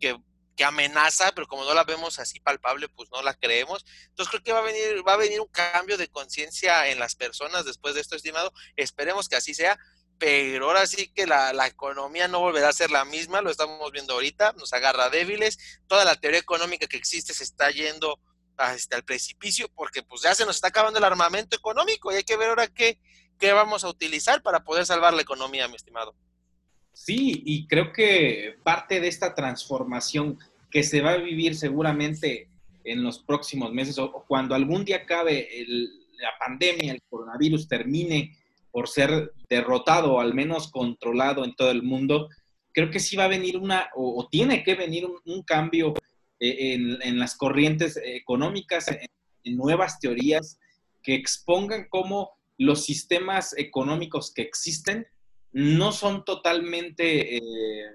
que 0.00 0.16
que 0.56 0.64
amenaza, 0.64 1.32
pero 1.32 1.46
como 1.46 1.64
no 1.64 1.74
la 1.74 1.84
vemos 1.84 2.18
así 2.18 2.40
palpable, 2.40 2.88
pues 2.88 3.08
no 3.10 3.22
la 3.22 3.34
creemos. 3.34 3.84
Entonces 4.08 4.30
creo 4.30 4.42
que 4.42 4.52
va 4.52 4.58
a 4.58 4.62
venir, 4.62 5.06
va 5.06 5.14
a 5.14 5.18
venir 5.18 5.40
un 5.40 5.48
cambio 5.48 5.96
de 5.96 6.08
conciencia 6.08 6.88
en 6.88 6.98
las 6.98 7.14
personas 7.14 7.64
después 7.64 7.94
de 7.94 8.00
esto, 8.00 8.16
estimado. 8.16 8.52
Esperemos 8.76 9.28
que 9.28 9.36
así 9.36 9.54
sea, 9.54 9.78
pero 10.22 10.66
ahora 10.66 10.86
sí 10.86 11.10
que 11.12 11.26
la, 11.26 11.52
la, 11.52 11.66
economía 11.66 12.28
no 12.28 12.38
volverá 12.38 12.68
a 12.68 12.72
ser 12.72 12.92
la 12.92 13.04
misma, 13.04 13.40
lo 13.40 13.50
estamos 13.50 13.90
viendo 13.90 14.14
ahorita, 14.14 14.52
nos 14.52 14.72
agarra 14.72 15.10
débiles, 15.10 15.58
toda 15.88 16.04
la 16.04 16.14
teoría 16.14 16.38
económica 16.38 16.86
que 16.86 16.96
existe 16.96 17.34
se 17.34 17.42
está 17.42 17.72
yendo 17.72 18.20
hasta 18.56 18.76
este, 18.76 18.94
el 18.94 19.02
precipicio, 19.02 19.66
porque 19.74 20.04
pues 20.04 20.22
ya 20.22 20.32
se 20.32 20.46
nos 20.46 20.54
está 20.54 20.68
acabando 20.68 21.00
el 21.00 21.04
armamento 21.04 21.56
económico 21.56 22.12
y 22.12 22.18
hay 22.18 22.22
que 22.22 22.36
ver 22.36 22.50
ahora 22.50 22.68
qué, 22.68 23.00
qué 23.36 23.52
vamos 23.52 23.82
a 23.82 23.88
utilizar 23.88 24.42
para 24.42 24.62
poder 24.62 24.86
salvar 24.86 25.12
la 25.12 25.22
economía, 25.22 25.66
mi 25.66 25.74
estimado. 25.74 26.14
Sí, 26.92 27.42
y 27.44 27.66
creo 27.66 27.92
que 27.92 28.54
parte 28.62 29.00
de 29.00 29.08
esta 29.08 29.34
transformación 29.34 30.38
que 30.70 30.84
se 30.84 31.00
va 31.00 31.14
a 31.14 31.16
vivir 31.16 31.56
seguramente 31.56 32.48
en 32.84 33.02
los 33.02 33.18
próximos 33.18 33.72
meses 33.72 33.98
o 33.98 34.24
cuando 34.28 34.54
algún 34.54 34.84
día 34.84 34.98
acabe 34.98 35.48
la 35.66 36.30
pandemia, 36.38 36.92
el 36.92 37.02
coronavirus 37.10 37.66
termine 37.66 38.38
por 38.72 38.88
ser 38.88 39.32
derrotado 39.48 40.14
o 40.14 40.20
al 40.20 40.34
menos 40.34 40.70
controlado 40.70 41.44
en 41.44 41.54
todo 41.54 41.70
el 41.70 41.82
mundo, 41.82 42.28
creo 42.72 42.90
que 42.90 43.00
sí 43.00 43.16
va 43.16 43.24
a 43.24 43.28
venir 43.28 43.58
una, 43.58 43.90
o, 43.94 44.26
tiene 44.30 44.64
que 44.64 44.74
venir 44.74 45.06
un, 45.24 45.42
cambio 45.42 45.94
eh, 46.40 46.74
en, 46.74 47.18
las 47.18 47.36
corrientes 47.36 48.00
económicas, 48.02 48.88
en, 48.88 49.56
nuevas 49.56 50.00
teorías 50.00 50.58
que 51.02 51.14
expongan 51.14 51.86
cómo 51.88 52.30
los 52.58 52.84
sistemas 52.84 53.54
económicos 53.56 54.32
que 54.32 54.42
existen 54.42 55.06
no 55.52 55.92
son 55.92 56.24
totalmente 56.24 57.36
eh, 57.36 57.90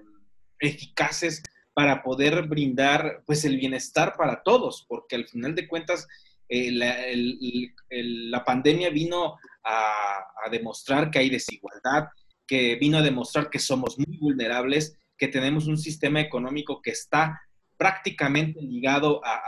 eficaces 0.60 1.42
para 1.74 2.02
poder 2.02 2.42
brindar 2.46 3.22
pues 3.26 3.44
el 3.44 3.56
bienestar 3.56 4.14
para 4.16 4.42
todos, 4.42 4.84
porque 4.88 5.16
al 5.16 5.26
final 5.26 5.54
de 5.54 5.66
cuentas 5.66 6.06
eh, 6.48 6.72
la, 6.72 8.44
pandemia 8.44 8.90
vino 8.90 9.36
a, 9.68 10.24
demostrar 10.50 11.10
que 11.10 11.18
hay 11.18 11.28
desigualdad, 11.28 12.08
que 12.46 12.76
vino 12.76 12.96
a 12.96 13.02
demostrar 13.02 13.50
que 13.50 13.58
somos 13.58 13.98
muy 13.98 14.16
vulnerables, 14.16 14.96
que 15.18 15.28
tenemos 15.28 15.66
un 15.66 15.76
sistema 15.76 16.22
económico 16.22 16.80
que 16.80 16.90
está 16.90 17.38
prácticamente 17.76 18.62
ligado 18.62 19.20
a, 19.24 19.42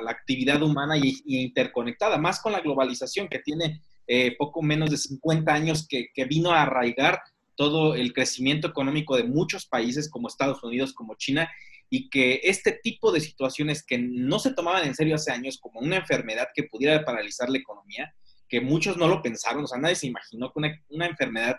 la 0.00 0.12
actividad 0.12 0.62
humana 0.62 0.96
y, 0.96 1.20
interconectada, 1.26 2.18
más 2.18 2.40
con 2.40 2.52
la 2.52 2.60
globalización 2.60 3.28
que 3.28 3.40
tiene 3.40 3.82
eh, 4.06 4.36
poco 4.38 4.62
menos 4.62 4.90
de 4.90 4.96
50 4.96 5.52
años 5.52 5.86
que, 5.88 6.06
que 6.14 6.24
vino 6.24 6.52
a 6.52 6.62
arraigar 6.62 7.20
todo 7.56 7.96
el 7.96 8.12
crecimiento 8.12 8.68
económico 8.68 9.16
de 9.16 9.24
muchos 9.24 9.66
países 9.66 10.08
como 10.08 10.28
Estados 10.28 10.62
Unidos, 10.62 10.94
como 10.94 11.16
China, 11.16 11.50
y 11.90 12.08
que 12.08 12.40
este 12.44 12.72
tipo 12.72 13.10
de 13.10 13.20
situaciones 13.20 13.84
que 13.84 13.98
no 13.98 14.38
se 14.38 14.54
tomaban 14.54 14.86
en 14.86 14.94
serio 14.94 15.16
hace 15.16 15.32
años 15.32 15.58
como 15.58 15.80
una 15.80 15.96
enfermedad 15.96 16.48
que 16.54 16.62
pudiera 16.62 17.04
paralizar 17.04 17.50
la 17.50 17.58
economía, 17.58 18.14
que 18.48 18.60
muchos 18.60 18.96
no 18.96 19.08
lo 19.08 19.22
pensaron, 19.22 19.64
o 19.64 19.66
sea, 19.66 19.78
nadie 19.78 19.96
se 19.96 20.06
imaginó 20.06 20.52
que 20.52 20.80
una, 20.88 21.06
enfermedad 21.06 21.56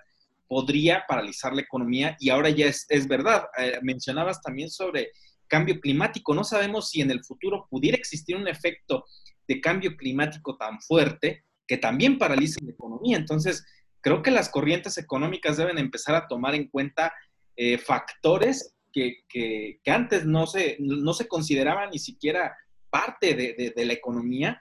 podría 0.48 1.04
paralizar 1.08 1.54
la 1.54 1.62
economía 1.62 2.18
y 2.20 2.30
ahora 2.30 2.50
ya 2.50 2.66
es, 2.66 3.08
verdad. 3.08 3.46
Eh, 3.58 3.80
mencionabas 3.82 4.42
también 4.42 4.70
sobre 4.70 5.12
cambio 5.48 5.80
climático. 5.80 6.34
No 6.34 6.44
sabemos 6.44 6.90
si 6.90 7.02
en 7.02 7.12
el 7.12 7.24
futuro 7.24 7.68
pudiera 7.70 7.98
existir 7.98 8.36
un 8.36 8.48
efecto 8.48 9.06
de 9.48 9.62
cambio 9.62 9.96
climático 9.96 10.58
tan 10.58 10.80
fuerte 10.82 11.44
que 11.68 11.78
también 11.78 12.18
paralice 12.18 12.60
la 12.64 12.72
economía. 12.72 13.18
Entonces, 13.18 13.66
creo 14.02 14.24
que 14.24 14.32
las 14.32 14.50
corrientes 14.50 14.98
económicas 14.98 15.58
deben 15.58 15.78
empezar 15.78 16.16
a 16.16 16.28
tomar 16.28 16.56
en 16.56 16.68
cuenta 16.68 17.14
eh, 17.56 17.78
factores 17.78 18.76
que, 18.92 19.80
antes 19.86 20.26
no 20.26 20.48
se, 20.48 20.78
no 20.80 21.14
se 21.14 21.28
consideraban 21.28 21.92
ni 21.92 22.00
siquiera 22.00 22.56
parte 22.90 23.36
de, 23.36 23.86
la 23.86 23.94
economía, 23.94 24.60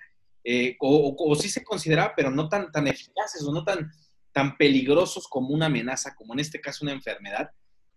eh, 0.50 0.76
o, 0.80 1.36
sí 1.38 1.50
se 1.50 1.62
consideraba, 1.62 2.14
pero 2.16 2.30
no 2.30 2.48
tan, 2.48 2.72
tan 2.72 2.86
eficaces 2.86 3.44
o 3.44 3.52
no 3.52 3.64
tan, 3.64 3.92
tan 4.32 4.56
peligrosos 4.56 5.28
como 5.28 5.50
una 5.50 5.66
amenaza, 5.66 6.14
como 6.14 6.32
en 6.32 6.40
este 6.40 6.58
caso 6.58 6.86
una 6.86 6.94
enfermedad, 6.94 7.50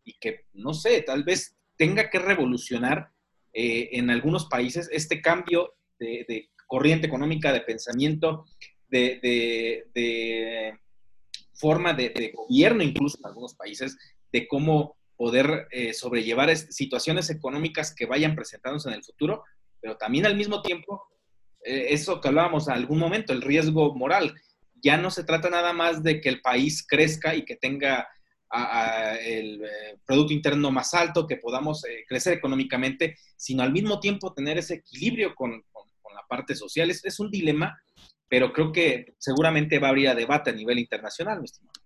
y 0.04 0.20
que, 0.20 0.48
no 0.52 0.74
sé, 0.74 1.02
tal 1.02 1.24
vez 1.24 1.56
tenga 1.78 2.10
que 2.10 2.20
revolucionar 2.20 3.10
eh, 3.54 3.92
en 3.94 4.10
algunos 4.10 4.48
países 4.48 4.90
este 4.92 5.22
cambio 5.22 5.76
de, 5.98 6.50
corriente 6.68 7.08
económica, 7.08 7.54
de 7.54 7.62
pensamiento, 7.62 8.44
de, 8.90 10.78
forma 11.54 11.94
de, 11.94 12.34
gobierno, 12.36 12.84
incluso 12.84 13.18
en 13.20 13.28
algunos 13.28 13.56
países, 13.56 13.98
de 14.30 14.46
cómo 14.50 14.98
poder 15.16 15.70
eh, 15.72 15.94
sobrellevar 15.94 16.54
situaciones 16.58 17.30
económicas 17.30 17.96
que 17.96 18.08
vayan 18.08 18.36
presentándose 18.36 18.90
en 18.90 18.96
el 18.96 19.06
futuro, 19.06 19.46
pero 19.80 19.96
también 19.96 20.26
al 20.26 20.36
mismo 20.36 20.62
tiempo, 20.62 21.11
eso 21.64 22.20
que 22.20 22.28
hablábamos 22.28 22.68
en 22.68 22.74
algún 22.74 23.00
momento, 23.00 23.34
el 23.34 23.42
riesgo 23.42 23.94
moral. 23.96 24.34
Ya 24.82 24.98
no 24.98 25.12
se 25.12 25.24
trata 25.24 25.50
nada 25.50 25.74
más 25.74 26.02
de 26.04 26.22
que 26.22 26.30
el 26.30 26.42
país 26.42 26.86
crezca 26.88 27.36
y 27.36 27.46
que 27.46 27.56
tenga 27.56 28.08
el 29.24 29.64
eh, 29.64 29.98
Producto 30.06 30.34
Interno 30.34 30.72
más 30.72 30.94
alto, 30.94 31.26
que 31.26 31.38
podamos 31.38 31.84
crecer 32.08 32.34
económicamente, 32.34 33.16
sino 33.38 33.64
al 33.64 33.72
mismo 33.72 34.00
tiempo 34.00 34.34
tener 34.34 34.58
ese 34.58 34.76
equilibrio 34.76 35.34
con, 35.36 35.52
la 36.14 36.28
parte 36.28 36.56
social. 36.56 36.90
Es, 36.90 37.06
es 37.06 37.20
un 37.22 37.32
dilema 37.32 37.78
pero 38.32 38.54
creo 38.54 38.72
que 38.72 39.14
seguramente 39.18 39.78
va 39.78 39.90
a 39.90 39.92
haber 39.92 40.16
debate 40.16 40.52
a 40.52 40.54
nivel 40.54 40.80
internacional, 40.80 41.40
mi 41.40 41.46
estimado. 41.46 41.81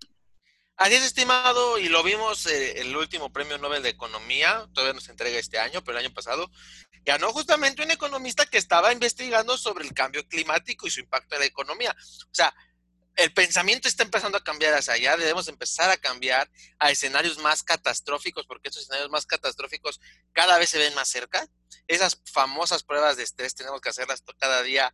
Así 0.77 0.95
es, 0.95 1.03
estimado, 1.03 1.79
y 1.79 1.87
lo 1.87 2.03
vimos 2.03 2.45
eh, 2.47 2.81
el 2.81 2.95
último 2.97 3.31
premio 3.31 3.57
Nobel 3.57 3.81
de 3.81 3.89
Economía, 3.89 4.67
todavía 4.73 4.93
nos 4.93 5.07
entrega 5.07 5.39
este 5.39 5.57
año, 5.57 5.81
pero 5.81 5.97
el 5.97 6.05
año 6.05 6.13
pasado, 6.13 6.51
ganó 7.05 7.31
justamente 7.31 7.81
un 7.81 7.91
economista 7.91 8.45
que 8.45 8.57
estaba 8.57 8.91
investigando 8.91 9.57
sobre 9.57 9.85
el 9.85 9.93
cambio 9.93 10.27
climático 10.27 10.85
y 10.85 10.91
su 10.91 10.99
impacto 10.99 11.35
en 11.35 11.41
la 11.41 11.45
economía. 11.45 11.95
O 12.29 12.33
sea, 12.33 12.53
el 13.15 13.31
pensamiento 13.31 13.87
está 13.87 14.03
empezando 14.03 14.37
a 14.37 14.43
cambiar 14.43 14.73
hacia 14.73 14.95
allá, 14.95 15.15
debemos 15.15 15.47
empezar 15.47 15.89
a 15.89 15.95
cambiar 15.95 16.51
a 16.77 16.91
escenarios 16.91 17.37
más 17.37 17.63
catastróficos, 17.63 18.45
porque 18.45 18.67
esos 18.67 18.81
escenarios 18.81 19.09
más 19.09 19.25
catastróficos 19.25 20.01
cada 20.33 20.57
vez 20.57 20.69
se 20.71 20.77
ven 20.77 20.93
más 20.93 21.07
cerca. 21.07 21.47
Esas 21.87 22.21
famosas 22.25 22.83
pruebas 22.83 23.15
de 23.15 23.23
estrés 23.23 23.55
tenemos 23.55 23.79
que 23.79 23.89
hacerlas 23.89 24.23
cada 24.37 24.61
día 24.63 24.93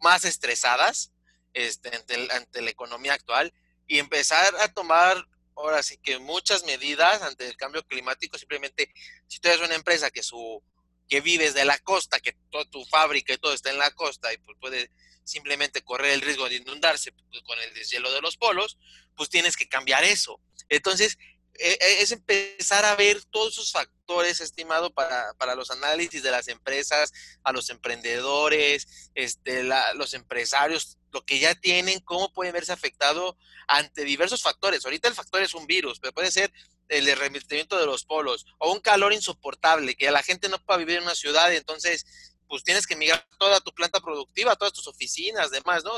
más 0.00 0.24
estresadas 0.24 1.12
este, 1.54 1.90
ante, 2.30 2.62
la 2.62 2.70
economía 2.70 3.14
actual 3.14 3.52
y 3.88 3.98
empezar 3.98 4.54
a 4.60 4.68
tomar 4.68 5.26
ahora 5.56 5.82
sí 5.82 5.98
que 5.98 6.18
muchas 6.18 6.64
medidas 6.64 7.22
ante 7.22 7.48
el 7.48 7.56
cambio 7.56 7.84
climático. 7.84 8.38
Simplemente, 8.38 8.92
si 9.26 9.40
tú 9.40 9.48
eres 9.48 9.60
una 9.60 9.74
empresa 9.74 10.10
que 10.10 10.22
su 10.22 10.62
que 11.08 11.20
vives 11.22 11.54
de 11.54 11.64
la 11.64 11.78
costa, 11.78 12.20
que 12.20 12.34
toda 12.50 12.66
tu 12.66 12.84
fábrica 12.84 13.32
y 13.32 13.38
todo 13.38 13.54
está 13.54 13.70
en 13.70 13.78
la 13.78 13.90
costa 13.92 14.32
y 14.32 14.36
pues 14.38 14.58
puede 14.60 14.90
simplemente 15.24 15.82
correr 15.82 16.12
el 16.12 16.20
riesgo 16.20 16.48
de 16.48 16.56
inundarse 16.56 17.12
con 17.46 17.58
el 17.60 17.74
deshielo 17.74 18.12
de 18.12 18.20
los 18.20 18.36
polos, 18.36 18.78
pues 19.16 19.30
tienes 19.30 19.56
que 19.56 19.68
cambiar 19.68 20.04
eso. 20.04 20.40
Entonces, 20.68 21.18
es 21.58 22.12
empezar 22.12 22.84
a 22.84 22.94
ver 22.96 23.22
todos 23.24 23.54
esos 23.54 23.72
factores, 23.72 24.40
estimado, 24.40 24.90
para, 24.92 25.34
para 25.34 25.54
los 25.54 25.70
análisis 25.70 26.22
de 26.22 26.30
las 26.30 26.48
empresas, 26.48 27.12
a 27.42 27.52
los 27.52 27.68
emprendedores, 27.70 29.10
este, 29.14 29.64
los 29.94 30.14
empresarios, 30.14 30.98
lo 31.10 31.24
que 31.24 31.38
ya 31.38 31.54
tienen, 31.54 32.00
cómo 32.00 32.32
pueden 32.32 32.52
verse 32.52 32.72
afectado 32.72 33.36
ante 33.66 34.04
diversos 34.04 34.42
factores. 34.42 34.84
Ahorita 34.84 35.08
el 35.08 35.14
factor 35.14 35.42
es 35.42 35.54
un 35.54 35.66
virus, 35.66 35.98
pero 36.00 36.12
puede 36.12 36.30
ser 36.30 36.52
el 36.88 37.04
derretimiento 37.04 37.78
de 37.78 37.86
los 37.86 38.04
polos 38.04 38.46
o 38.58 38.72
un 38.72 38.80
calor 38.80 39.12
insoportable, 39.12 39.94
que 39.94 40.10
la 40.10 40.22
gente 40.22 40.48
no 40.48 40.58
pueda 40.64 40.78
vivir 40.78 40.96
en 40.96 41.02
una 41.02 41.14
ciudad, 41.14 41.52
entonces 41.52 42.06
pues 42.48 42.64
tienes 42.64 42.86
que 42.86 42.96
migrar 42.96 43.26
toda 43.38 43.60
tu 43.60 43.74
planta 43.74 44.00
productiva, 44.00 44.56
todas 44.56 44.72
tus 44.72 44.86
oficinas, 44.86 45.50
demás, 45.50 45.84
¿no? 45.84 45.92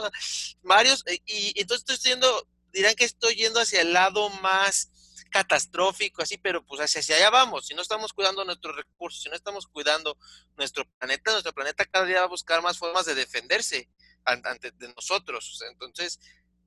varios, 0.62 1.04
y, 1.06 1.52
y 1.54 1.60
entonces 1.60 1.88
estoy 1.88 2.10
yendo, 2.10 2.48
dirán 2.72 2.96
que 2.96 3.04
estoy 3.04 3.36
yendo 3.36 3.60
hacia 3.60 3.82
el 3.82 3.92
lado 3.92 4.30
más 4.30 4.90
catastrófico, 5.30 6.22
así, 6.22 6.38
pero 6.38 6.64
pues 6.64 6.80
hacia, 6.80 7.16
allá 7.16 7.30
vamos. 7.30 7.66
Si 7.66 7.74
no 7.74 7.82
estamos 7.82 8.12
cuidando 8.12 8.44
nuestros 8.44 8.76
recursos, 8.76 9.22
si 9.22 9.28
no 9.28 9.36
estamos 9.36 9.66
cuidando 9.66 10.18
nuestro 10.56 10.84
planeta, 10.98 11.32
nuestro 11.32 11.52
planeta 11.52 11.86
cada 11.86 12.04
día 12.04 12.18
va 12.18 12.24
a 12.24 12.28
buscar 12.28 12.62
más 12.62 12.78
formas 12.78 13.06
de 13.06 13.14
defenderse 13.14 13.88
ante 14.24 14.70
de 14.72 14.92
nosotros. 14.94 15.62
entonces, 15.70 16.20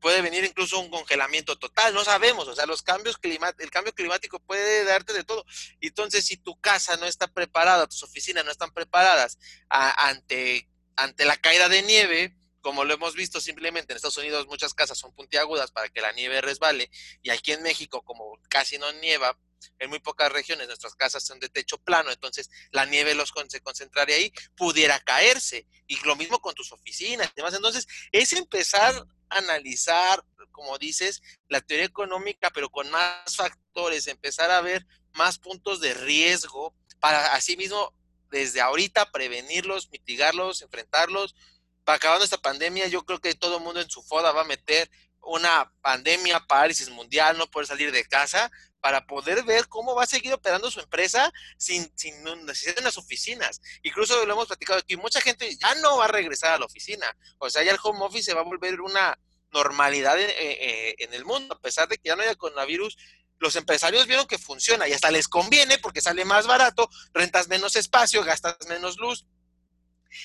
puede 0.04 0.22
venir 0.22 0.44
incluso 0.44 0.80
un 0.80 0.90
congelamiento 0.90 1.58
total, 1.58 1.94
no 1.94 2.04
sabemos, 2.04 2.46
o 2.50 2.54
sea, 2.54 2.66
los 2.66 2.82
cambios 2.82 3.18
climáticos, 3.18 3.64
el 3.64 3.72
cambio 3.72 3.94
climático 3.94 4.38
puede 4.40 4.84
darte 4.84 5.14
de 5.14 5.24
todo. 5.24 5.46
Entonces, 5.80 6.26
si 6.26 6.36
tu 6.36 6.60
casa 6.60 6.98
no 6.98 7.06
está 7.06 7.28
preparada, 7.28 7.88
tus 7.88 8.04
oficinas 8.04 8.44
no 8.44 8.52
están 8.52 8.72
preparadas 8.72 9.40
ante, 9.70 10.68
ante 10.98 11.24
la 11.24 11.38
caída 11.38 11.70
de 11.70 11.84
nieve, 11.84 12.36
como 12.64 12.86
lo 12.86 12.94
hemos 12.96 13.14
visto 13.14 13.40
simplemente 13.40 13.94
en 13.94 13.98
Estados 13.98 14.18
Unidos, 14.18 14.48
muchas 14.48 14.74
casas 14.74 14.98
son 14.98 15.14
puntiagudas 15.14 15.70
para 15.72 15.90
que 15.90 16.02
la 16.02 16.14
nieve 16.14 16.42
resbale, 16.42 16.90
y 17.22 17.30
aquí 17.30 17.52
en 17.52 17.62
México, 17.62 18.02
como 18.02 18.40
casi 18.50 18.80
no 18.80 18.92
nieva, 18.94 19.38
en 19.80 19.90
muy 19.90 20.00
pocas 20.00 20.32
regiones 20.32 20.68
nuestras 20.68 20.96
casas 20.96 21.24
son 21.26 21.40
de 21.40 21.50
techo 21.50 21.78
plano, 21.78 22.12
entonces 22.12 22.50
la 22.72 22.86
nieve 22.86 23.14
los 23.16 23.34
se 23.50 23.62
concentraría 23.62 24.16
ahí, 24.16 24.34
pudiera 24.56 25.00
caerse. 25.00 25.68
Y 25.88 25.98
lo 26.06 26.16
mismo 26.16 26.40
con 26.40 26.56
tus 26.56 26.72
oficinas 26.72 27.30
y 27.30 27.36
demás. 27.36 27.54
Entonces, 27.54 27.88
es 28.12 28.34
empezar 28.34 28.96
a 29.30 29.38
analizar, 29.38 30.24
como 30.52 30.78
dices, 30.78 31.22
la 31.50 31.62
teoría 31.62 31.86
económica, 31.86 32.50
pero 32.52 32.70
con 32.70 32.90
más 32.90 33.36
factores, 33.36 34.08
empezar 34.08 34.52
a 34.52 34.62
ver 34.62 34.86
más 35.14 35.38
puntos 35.38 35.80
de 35.82 35.94
riesgo 35.94 36.74
para 37.00 37.34
así 37.34 37.58
mismo 37.58 37.94
desde 38.32 38.62
ahorita 38.62 39.12
prevenirlos, 39.12 39.92
mitigarlos, 39.92 40.62
enfrentarlos. 40.62 41.36
Para 41.84 41.98
acabando 41.98 42.24
esta 42.26 42.38
pandemia, 42.38 42.88
yo 42.88 43.06
creo 43.06 43.20
que 43.20 43.34
todo 43.36 43.58
el 43.58 43.64
mundo 43.64 43.82
en 43.82 43.90
su 43.90 44.02
foda 44.04 44.32
va 44.32 44.42
a 44.42 44.46
meter 44.46 44.90
una 45.22 45.72
pandemia, 45.82 46.46
parálisis 46.46 46.90
mundial, 46.90 47.38
no 47.38 47.50
poder 47.50 47.68
salir 47.68 47.92
de 47.92 48.06
casa, 48.06 48.52
para 48.82 49.06
poder 49.08 49.44
ver 49.44 49.70
cómo 49.70 49.96
va 49.96 50.04
a 50.04 50.08
seguir 50.08 50.34
operando 50.34 50.70
su 50.70 50.82
empresa 50.82 51.32
sin, 51.58 51.90
sin 51.96 52.22
necesidad 52.46 52.76
de 52.76 52.82
las 52.82 52.98
oficinas. 52.98 53.62
Incluso 53.82 54.26
lo 54.26 54.34
hemos 54.34 54.48
platicado 54.48 54.80
aquí, 54.80 54.98
mucha 54.98 55.22
gente 55.22 55.56
ya 55.56 55.74
no 55.76 55.98
va 55.98 56.06
a 56.06 56.10
regresar 56.10 56.52
a 56.52 56.60
la 56.60 56.66
oficina. 56.66 57.16
O 57.38 57.50
sea, 57.50 57.64
ya 57.64 57.72
el 57.72 57.80
home 57.82 58.04
office 58.04 58.26
se 58.26 58.34
va 58.34 58.42
a 58.42 58.44
volver 58.44 58.82
una 58.82 59.18
normalidad 59.54 60.20
en, 60.20 60.30
eh, 60.30 60.96
en 60.98 61.14
el 61.14 61.24
mundo, 61.24 61.56
a 61.56 61.60
pesar 61.60 61.88
de 61.88 61.98
que 61.98 62.10
ya 62.10 62.18
no 62.18 62.24
haya 62.24 62.36
coronavirus. 62.36 62.98
Los 63.40 63.56
empresarios 63.56 64.06
vieron 64.06 64.28
que 64.28 64.38
funciona 64.38 64.88
y 64.88 64.94
hasta 64.94 65.12
les 65.12 65.30
conviene 65.30 65.78
porque 65.78 66.02
sale 66.02 66.26
más 66.26 66.46
barato, 66.46 66.90
rentas 67.14 67.48
menos 67.48 67.78
espacio, 67.78 68.24
gastas 68.24 68.58
menos 68.68 68.98
luz, 68.98 69.26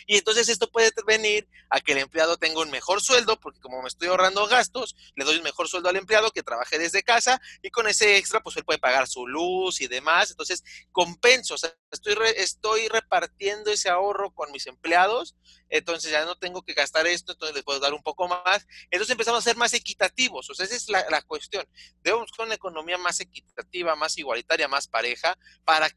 y 0.06 0.16
entonces 0.16 0.48
esto 0.48 0.70
puede 0.70 0.90
venir 1.06 1.48
a 1.70 1.80
que 1.80 1.92
el 1.92 1.98
empleado 1.98 2.36
tenga 2.36 2.60
un 2.60 2.70
mejor 2.70 3.00
sueldo, 3.00 3.38
porque 3.40 3.60
como 3.60 3.82
me 3.82 3.88
estoy 3.88 4.08
ahorrando 4.08 4.46
gastos, 4.46 4.96
le 5.16 5.24
doy 5.24 5.36
un 5.36 5.42
mejor 5.42 5.68
sueldo 5.68 5.88
al 5.88 5.96
empleado 5.96 6.30
que 6.30 6.42
trabaje 6.42 6.78
desde 6.78 7.02
casa 7.02 7.40
y 7.62 7.70
con 7.70 7.88
ese 7.88 8.16
extra, 8.16 8.40
pues 8.42 8.56
él 8.56 8.64
puede 8.64 8.78
pagar 8.78 9.08
su 9.08 9.26
luz 9.26 9.80
y 9.80 9.88
demás. 9.88 10.30
Entonces, 10.30 10.62
compenso, 10.92 11.54
o 11.54 11.58
sea, 11.58 11.74
estoy, 11.90 12.16
estoy 12.36 12.88
repartiendo 12.88 13.70
ese 13.70 13.88
ahorro 13.88 14.32
con 14.32 14.50
mis 14.52 14.66
empleados, 14.66 15.36
entonces 15.68 16.10
ya 16.10 16.24
no 16.24 16.36
tengo 16.36 16.62
que 16.62 16.74
gastar 16.74 17.06
esto, 17.06 17.32
entonces 17.32 17.54
les 17.54 17.64
puedo 17.64 17.80
dar 17.80 17.94
un 17.94 18.02
poco 18.02 18.28
más. 18.28 18.66
Entonces 18.90 19.12
empezamos 19.12 19.40
a 19.40 19.48
ser 19.50 19.56
más 19.56 19.74
equitativos, 19.74 20.48
o 20.50 20.54
sea, 20.54 20.66
esa 20.66 20.76
es 20.76 20.88
la, 20.88 21.04
la 21.10 21.22
cuestión. 21.22 21.66
Debemos 22.02 22.28
buscar 22.28 22.46
una 22.46 22.54
economía 22.54 22.98
más 22.98 23.20
equitativa, 23.20 23.94
más 23.96 24.16
igualitaria, 24.18 24.68
más 24.68 24.88
pareja, 24.88 25.36
para 25.64 25.90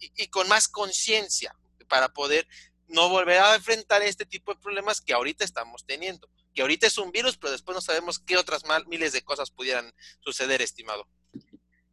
y 0.00 0.28
con 0.28 0.48
más 0.48 0.68
conciencia 0.68 1.54
para 1.88 2.08
poder 2.08 2.46
no 2.88 3.08
volver 3.08 3.38
a 3.38 3.54
enfrentar 3.54 4.02
este 4.02 4.26
tipo 4.26 4.52
de 4.52 4.60
problemas 4.60 5.00
que 5.00 5.12
ahorita 5.12 5.44
estamos 5.44 5.84
teniendo. 5.84 6.28
Que 6.54 6.62
ahorita 6.62 6.86
es 6.86 6.98
un 6.98 7.12
virus, 7.12 7.36
pero 7.36 7.52
después 7.52 7.74
no 7.74 7.80
sabemos 7.80 8.18
qué 8.18 8.36
otras 8.36 8.64
mal, 8.66 8.86
miles 8.86 9.12
de 9.12 9.22
cosas 9.22 9.50
pudieran 9.50 9.92
suceder, 10.20 10.62
estimado. 10.62 11.06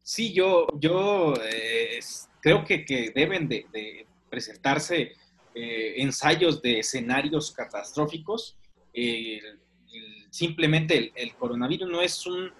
Sí, 0.01 0.33
yo, 0.33 0.67
yo 0.79 1.33
eh, 1.43 1.99
creo 2.41 2.63
que, 2.63 2.85
que, 2.85 3.11
deben 3.13 3.47
de, 3.47 4.07
presentarse 4.29 5.13
eh, 5.53 5.93
ensayos 5.97 6.61
de 6.61 6.79
escenarios 6.79 7.51
catastróficos. 7.51 8.57
simplemente 10.29 11.11
el, 11.15 11.35
coronavirus 11.35 11.89
no 11.89 12.01
es 12.01 12.25
un 12.25 12.51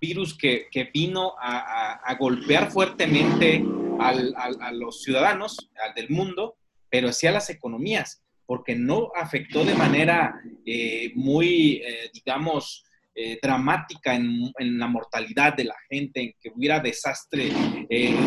virus 0.00 0.36
que, 0.36 0.68
que 0.70 0.84
vino 0.84 1.34
a, 1.38 2.16
golpear 2.18 2.70
fuertemente 2.70 3.64
al, 4.00 4.34
a 4.36 4.72
los 4.72 5.02
ciudadanos 5.02 5.70
del 5.94 6.10
mundo, 6.10 6.56
pero 6.96 7.12
sí 7.12 7.26
a 7.26 7.32
las 7.32 7.50
economías, 7.50 8.22
porque 8.46 8.74
no 8.74 9.10
afectó 9.14 9.66
de 9.66 9.74
manera 9.74 10.40
eh, 10.64 11.12
muy, 11.14 11.82
eh, 11.86 12.10
digamos, 12.10 12.84
eh, 13.14 13.38
dramática 13.42 14.14
en, 14.14 14.50
la 14.78 14.86
mortalidad 14.86 15.54
de 15.54 15.64
la 15.64 15.76
gente, 15.90 16.22
en 16.22 16.32
que 16.40 16.50
hubiera 16.54 16.80
desastre 16.80 17.52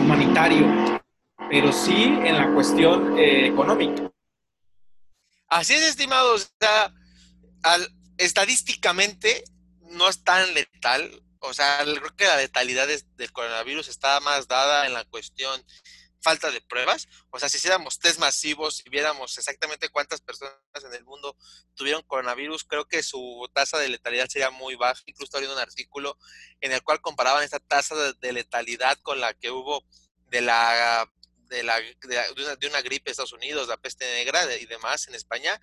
humanitario, 0.04 1.02
pero 1.50 1.72
sí 1.72 2.04
en 2.04 2.38
la 2.38 2.54
cuestión 2.54 3.18
económica. 3.18 4.12
Así 5.48 5.74
es, 5.74 5.82
estimados. 5.82 6.54
estadísticamente 8.20 9.46
no 9.82 10.08
es 10.08 10.24
tan 10.24 10.54
letal. 10.54 11.10
O 11.40 11.56
sea, 11.56 11.80
creo 11.84 12.16
que 12.16 12.26
la 12.26 12.38
letalidad 12.38 12.88
del 12.88 13.32
coronavirus 13.32 13.88
está 13.88 14.20
más 14.20 14.48
dada 14.48 14.86
en 14.86 14.94
la 14.94 15.06
cuestión 15.06 15.60
falta 16.22 16.52
de 16.52 16.62
pruebas. 16.62 17.08
O 17.32 17.40
sea, 17.40 17.50
si 17.50 17.58
hiciéramos 17.58 18.00
test 18.00 18.20
masivos 18.20 18.84
y 18.86 18.90
viéramos 18.90 19.38
exactamente 19.38 19.90
cuántas 19.90 20.22
personas 20.22 20.54
en 20.84 20.94
el 20.94 21.04
mundo 21.06 21.36
tuvieron 21.76 22.04
coronavirus, 22.04 22.64
creo 22.64 22.86
que 22.86 23.04
su 23.04 23.50
tasa 23.54 23.78
de 23.78 23.90
letalidad 23.90 24.28
sería 24.28 24.50
muy 24.50 24.76
baja. 24.76 25.02
Incluso 25.06 25.38
estaba 25.38 25.54
un 25.54 25.60
artículo 25.60 26.18
en 26.62 26.72
el 26.72 26.84
cual 26.84 27.02
comparaban 27.02 27.44
esta 27.44 27.60
tasa 27.60 27.96
de, 28.14 28.34
letalidad 28.34 28.98
con 29.02 29.20
la 29.20 29.34
que 29.34 29.52
hubo 29.52 29.84
de 30.28 30.42
la 30.42 31.12
de, 31.50 31.64
la, 31.64 31.80
de, 31.80 32.68
una, 32.68 32.82
gripe 32.82 33.10
en 33.10 33.12
Estados 33.12 33.34
Unidos, 33.34 33.68
la 33.68 33.78
peste 33.78 34.06
negra 34.06 34.56
y 34.56 34.66
demás 34.66 35.08
en 35.08 35.16
España, 35.16 35.60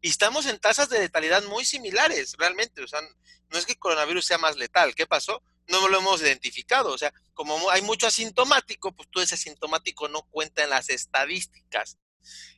y 0.00 0.08
estamos 0.08 0.46
en 0.46 0.58
tasas 0.58 0.88
de 0.88 1.00
letalidad 1.00 1.42
muy 1.44 1.64
similares, 1.64 2.34
realmente. 2.38 2.82
O 2.82 2.88
sea, 2.88 3.00
no 3.00 3.58
es 3.58 3.66
que 3.66 3.72
el 3.72 3.78
coronavirus 3.78 4.24
sea 4.24 4.38
más 4.38 4.56
letal. 4.56 4.94
¿Qué 4.94 5.06
pasó? 5.06 5.42
no 5.70 5.88
lo 5.88 5.98
hemos 5.98 6.20
identificado. 6.20 6.92
O 6.92 6.98
sea, 6.98 7.12
como 7.32 7.70
hay 7.70 7.82
mucho 7.82 8.06
asintomático, 8.06 8.92
pues 8.92 9.08
todo 9.10 9.22
ese 9.22 9.36
asintomático 9.36 10.08
no 10.08 10.22
cuenta 10.30 10.62
en 10.62 10.70
las 10.70 10.90
estadísticas. 10.90 11.96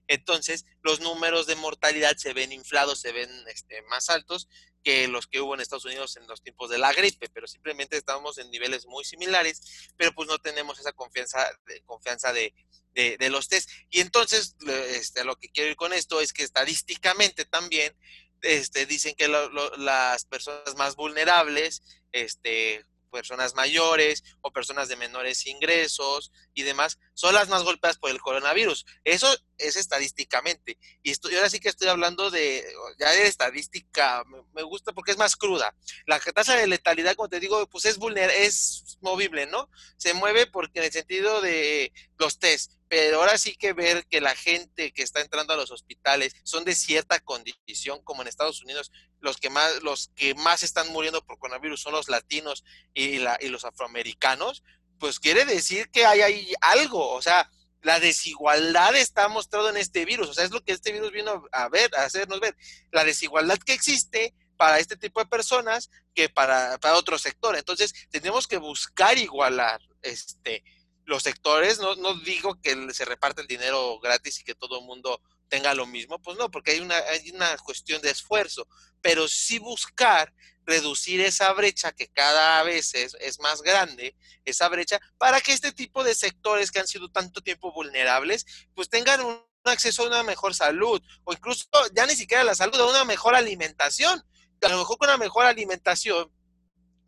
Entonces, 0.08 0.66
los 0.82 1.00
números 1.00 1.46
de 1.46 1.56
mortalidad 1.56 2.16
se 2.16 2.32
ven 2.32 2.52
inflados, 2.52 3.00
se 3.00 3.12
ven 3.12 3.30
este, 3.48 3.82
más 3.82 4.10
altos 4.10 4.48
que 4.82 5.08
los 5.08 5.26
que 5.26 5.40
hubo 5.40 5.54
en 5.54 5.60
Estados 5.60 5.84
Unidos 5.84 6.16
en 6.16 6.26
los 6.26 6.42
tiempos 6.42 6.70
de 6.70 6.78
la 6.78 6.92
gripe, 6.92 7.28
pero 7.32 7.46
simplemente 7.46 7.96
estamos 7.96 8.38
en 8.38 8.50
niveles 8.50 8.86
muy 8.86 9.04
similares, 9.04 9.92
pero 9.96 10.12
pues 10.12 10.28
no 10.28 10.38
tenemos 10.38 10.78
esa 10.78 10.92
confianza 10.92 11.48
de, 11.66 11.82
confianza 11.82 12.32
de, 12.32 12.52
de, 12.94 13.30
los 13.30 13.48
test. 13.48 13.70
Y 13.90 14.00
entonces, 14.00 14.56
este, 14.90 15.24
lo 15.24 15.36
que 15.36 15.48
quiero 15.48 15.70
ir 15.70 15.76
con 15.76 15.92
esto 15.92 16.20
es 16.20 16.32
que 16.32 16.42
estadísticamente 16.42 17.44
también 17.44 17.96
este, 18.42 18.86
dicen 18.86 19.14
que 19.14 19.28
las 19.28 20.24
personas 20.26 20.74
más 20.76 20.96
vulnerables, 20.96 21.82
este, 22.10 22.84
personas 23.10 23.54
mayores 23.54 24.24
o 24.40 24.52
personas 24.52 24.88
de 24.88 24.96
menores 24.96 25.46
ingresos 25.46 26.32
y 26.54 26.62
demás, 26.62 26.98
son 27.14 27.34
las 27.34 27.48
más 27.48 27.62
golpeadas 27.62 27.98
por 27.98 28.10
el 28.10 28.20
coronavirus. 28.20 28.84
Eso 29.04 29.32
es 29.62 29.76
estadísticamente. 29.76 30.78
Y 31.02 31.10
estoy, 31.10 31.34
ahora 31.34 31.50
sí 31.50 31.60
que 31.60 31.68
estoy 31.68 31.88
hablando 31.88 32.30
de, 32.30 32.64
ya 32.98 33.10
de 33.10 33.26
estadística, 33.26 34.24
me, 34.54 34.62
gusta 34.62 34.92
porque 34.92 35.12
es 35.12 35.18
más 35.18 35.36
cruda. 35.36 35.74
La 36.06 36.20
tasa 36.20 36.56
de 36.56 36.66
letalidad, 36.66 37.14
como 37.14 37.28
te 37.28 37.40
digo, 37.40 37.66
pues 37.68 37.84
es 37.84 37.98
vulnerable, 37.98 38.44
es 38.44 38.98
movible, 39.00 39.46
¿no? 39.46 39.68
Se 39.96 40.14
mueve 40.14 40.46
porque 40.46 40.80
en 40.80 40.86
el 40.86 40.92
sentido 40.92 41.40
de 41.40 41.92
los 42.18 42.38
test 42.38 42.72
pero 42.92 43.20
ahora 43.20 43.38
sí 43.38 43.56
que 43.56 43.72
ver 43.72 44.04
que 44.06 44.20
la 44.20 44.36
gente 44.36 44.92
que 44.92 45.02
está 45.02 45.22
entrando 45.22 45.54
a 45.54 45.56
los 45.56 45.70
hospitales 45.70 46.34
son 46.44 46.66
de 46.66 46.74
cierta 46.74 47.20
condición, 47.20 48.02
como 48.04 48.20
en 48.20 48.28
Estados 48.28 48.62
Unidos, 48.62 48.92
los 49.18 49.38
que 49.38 49.48
más, 49.48 49.82
los 49.82 50.10
que 50.14 50.34
más 50.34 50.62
están 50.62 50.92
muriendo 50.92 51.24
por 51.24 51.38
coronavirus 51.38 51.80
son 51.80 51.94
los 51.94 52.10
latinos 52.10 52.64
y, 52.92 53.16
la, 53.16 53.38
y 53.40 53.48
los 53.48 53.64
afroamericanos, 53.64 54.62
pues 54.98 55.20
quiere 55.20 55.46
decir 55.46 55.88
que 55.90 56.04
hay 56.04 56.20
ahí 56.20 56.52
algo, 56.60 57.14
o 57.14 57.22
sea, 57.22 57.50
la 57.82 58.00
desigualdad 58.00 58.94
está 58.96 59.28
mostrado 59.28 59.68
en 59.68 59.76
este 59.76 60.04
virus, 60.04 60.28
o 60.28 60.34
sea, 60.34 60.44
es 60.44 60.50
lo 60.50 60.62
que 60.62 60.72
este 60.72 60.92
virus 60.92 61.12
vino 61.12 61.44
a 61.52 61.68
ver, 61.68 61.94
a 61.96 62.04
hacernos 62.04 62.40
ver, 62.40 62.56
la 62.90 63.04
desigualdad 63.04 63.58
que 63.58 63.74
existe 63.74 64.34
para 64.56 64.78
este 64.78 64.96
tipo 64.96 65.20
de 65.20 65.26
personas 65.26 65.90
que 66.14 66.28
para, 66.28 66.78
para 66.78 66.96
otro 66.96 67.18
sector. 67.18 67.56
Entonces, 67.56 67.92
tenemos 68.10 68.46
que 68.46 68.58
buscar 68.58 69.18
igualar 69.18 69.80
este 70.02 70.62
los 71.04 71.24
sectores, 71.24 71.80
no, 71.80 71.96
no 71.96 72.14
digo 72.20 72.60
que 72.62 72.94
se 72.94 73.04
reparte 73.04 73.42
el 73.42 73.48
dinero 73.48 73.98
gratis 74.00 74.38
y 74.38 74.44
que 74.44 74.54
todo 74.54 74.78
el 74.78 74.86
mundo 74.86 75.20
tenga 75.48 75.74
lo 75.74 75.84
mismo, 75.84 76.20
pues 76.22 76.38
no, 76.38 76.50
porque 76.50 76.70
hay 76.70 76.80
una, 76.80 76.96
hay 76.96 77.30
una 77.32 77.56
cuestión 77.58 78.00
de 78.02 78.10
esfuerzo, 78.10 78.66
pero 79.00 79.26
sí 79.26 79.58
buscar 79.58 80.32
reducir 80.64 81.20
esa 81.20 81.52
brecha 81.52 81.92
que 81.92 82.08
cada 82.08 82.62
vez 82.62 82.94
es, 82.94 83.40
más 83.40 83.62
grande, 83.62 84.16
esa 84.44 84.68
brecha, 84.68 85.00
para 85.18 85.40
que 85.40 85.52
este 85.52 85.72
tipo 85.72 86.04
de 86.04 86.14
sectores 86.14 86.70
que 86.70 86.80
han 86.80 86.86
sido 86.86 87.10
tanto 87.10 87.40
tiempo 87.40 87.72
vulnerables, 87.72 88.46
pues 88.74 88.88
tengan 88.88 89.20
un 89.22 89.40
acceso 89.64 90.02
a 90.02 90.06
una 90.06 90.22
mejor 90.22 90.54
salud, 90.54 91.02
o 91.24 91.32
incluso 91.32 91.66
ya 91.94 92.06
ni 92.06 92.14
siquiera 92.14 92.44
la 92.44 92.54
salud, 92.54 92.80
a 92.80 92.86
una 92.86 93.04
mejor 93.04 93.34
alimentación. 93.34 94.24
A 94.60 94.68
lo 94.68 94.78
mejor 94.78 94.96
con 94.96 95.08
una 95.08 95.18
mejor 95.18 95.44
alimentación 95.44 96.30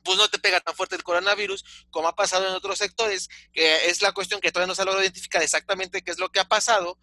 pues 0.04 0.18
no 0.18 0.28
te 0.28 0.38
pega 0.38 0.60
tan 0.60 0.74
fuerte 0.76 0.94
el 0.94 1.02
coronavirus 1.02 1.64
como 1.90 2.08
ha 2.08 2.14
pasado 2.14 2.46
en 2.46 2.54
otros 2.54 2.78
sectores, 2.78 3.28
que 3.52 3.88
es 3.88 4.02
la 4.02 4.12
cuestión 4.12 4.40
que 4.40 4.52
todavía 4.52 4.68
no 4.68 4.74
se 4.74 4.82
ha 4.82 4.84
logrado 4.84 5.02
identificar 5.02 5.42
exactamente 5.42 6.02
qué 6.02 6.10
es 6.10 6.18
lo 6.18 6.30
que 6.30 6.40
ha 6.40 6.44
pasado, 6.44 6.98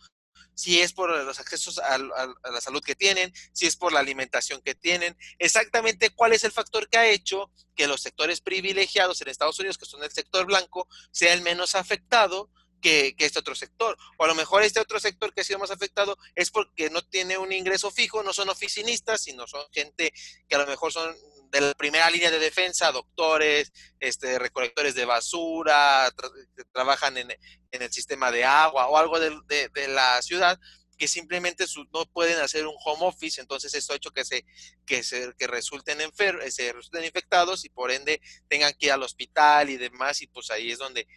si 0.56 0.82
es 0.82 0.94
por 0.94 1.10
los 1.10 1.40
accesos 1.40 1.80
a, 1.80 1.98
la 1.98 2.62
salud 2.62 2.84
que 2.84 2.96
tienen, 2.96 3.34
si 3.54 3.66
es 3.66 3.76
por 3.76 3.94
la 3.94 4.00
alimentación 4.00 4.62
que 4.62 4.76
tienen, 4.76 5.18
exactamente 5.40 6.10
cuál 6.12 6.34
es 6.34 6.44
el 6.44 6.52
factor 6.52 6.90
que 6.90 6.98
ha 6.98 7.10
hecho 7.10 7.52
que 7.76 7.88
los 7.88 8.02
sectores 8.02 8.42
privilegiados 8.42 9.22
en 9.22 9.30
Estados 9.30 9.60
Unidos, 9.60 9.78
que 9.78 9.86
son 9.86 10.04
el 10.04 10.12
sector 10.12 10.46
blanco, 10.46 10.88
sea 11.12 11.34
el 11.34 11.42
menos 11.42 11.76
afectado 11.76 12.50
que, 12.82 13.16
que, 13.16 13.26
este 13.26 13.40
otro 13.40 13.56
sector. 13.56 13.98
O 14.18 14.24
a 14.24 14.28
lo 14.28 14.36
mejor 14.36 14.64
este 14.64 14.80
otro 14.80 15.00
sector 15.00 15.34
que 15.34 15.42
ha 15.42 15.44
sido 15.44 15.60
más 15.60 15.72
afectado 15.72 16.18
es 16.36 16.50
porque 16.50 16.90
no 16.90 17.02
tiene 17.04 17.38
un 17.38 17.52
ingreso 17.54 17.92
fijo, 17.92 18.24
no 18.24 18.34
son 18.34 18.50
oficinistas, 18.50 19.22
sino 19.22 19.48
son 19.48 19.64
gente 19.72 20.12
que 20.50 20.56
a 20.56 20.60
lo 20.60 20.68
mejor 20.68 20.92
son 20.92 21.16
de 21.52 21.62
la 21.62 21.74
primera 21.74 22.10
línea 22.10 22.32
de 22.32 22.40
defensa, 22.40 22.92
doctores, 22.92 23.72
este, 24.00 24.40
recolectores 24.40 24.96
de 24.96 25.06
basura, 25.06 26.12
que 26.56 26.64
trabajan 26.72 27.18
en, 27.18 27.32
el 27.72 27.92
sistema 27.92 28.32
de 28.32 28.46
agua 28.46 28.88
o 28.88 28.98
algo 28.98 29.20
de, 29.20 29.72
la 29.90 30.22
ciudad, 30.22 30.60
que 30.98 31.08
simplemente 31.08 31.66
no 31.94 32.06
pueden 32.06 32.40
hacer 32.40 32.66
un 32.68 32.76
home 32.86 33.06
office, 33.06 33.42
entonces 33.42 33.74
esto 33.74 33.94
ha 33.94 33.98
hecho 33.98 34.12
que 34.12 34.24
se, 34.24 34.46
que 34.86 35.04
se 35.04 35.34
que 35.38 35.48
resulten 35.48 36.00
enfermos, 36.00 36.54
se 36.54 36.72
resulten 36.72 37.04
infectados 37.04 37.66
y 37.66 37.70
por 37.70 37.92
ende 37.92 38.22
tengan 38.48 38.74
que 38.74 38.88
ir 38.88 38.92
al 38.94 39.04
hospital 39.04 39.70
y 39.70 39.78
demás, 39.78 40.22
y 40.22 40.28
pues 40.28 40.52
ahí 40.52 40.72
es 40.72 40.78
donde 40.78 41.08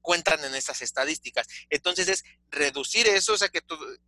cuentan 0.00 0.42
en 0.44 0.54
estas 0.54 0.80
estadísticas. 0.82 1.46
Entonces 1.68 2.08
es 2.08 2.24
reducir 2.50 3.08
eso, 3.08 3.34
o 3.34 3.38
sea, 3.38 3.48
que, 3.48 3.60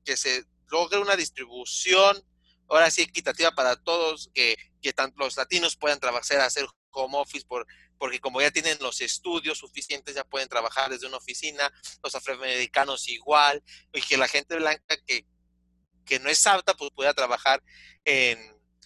que 0.05 0.17
se 0.17 0.45
logre 0.71 0.99
una 0.99 1.17
distribución 1.17 2.23
ahora 2.69 2.91
sí 2.91 3.03
equitativa 3.03 3.51
para 3.51 3.77
todos, 3.77 4.31
que, 4.33 4.57
que 4.83 4.93
tanto 4.93 5.17
los 5.19 5.37
latinos 5.37 5.77
puedan 5.77 6.01
trabajar, 6.01 6.41
hacer 6.41 6.67
home 6.91 7.17
office, 7.17 7.47
por, 7.47 7.67
porque 7.99 8.21
como 8.21 8.41
ya 8.41 8.51
tienen 8.51 8.77
los 8.81 9.01
estudios 9.01 9.59
suficientes, 9.59 10.15
ya 10.15 10.25
pueden 10.25 10.49
trabajar 10.49 10.91
desde 10.91 11.07
una 11.07 11.17
oficina, 11.17 11.73
los 12.03 12.15
afroamericanos 12.15 13.09
igual, 13.09 13.63
y 13.93 14.03
que 14.03 14.17
la 14.17 14.29
gente 14.29 14.57
blanca 14.57 14.97
que, 15.07 15.25
que 16.05 16.19
no 16.19 16.29
es 16.29 16.47
apta, 16.47 16.75
pues 16.75 16.91
pueda 16.95 17.15
trabajar 17.15 17.63
en, 18.05 18.39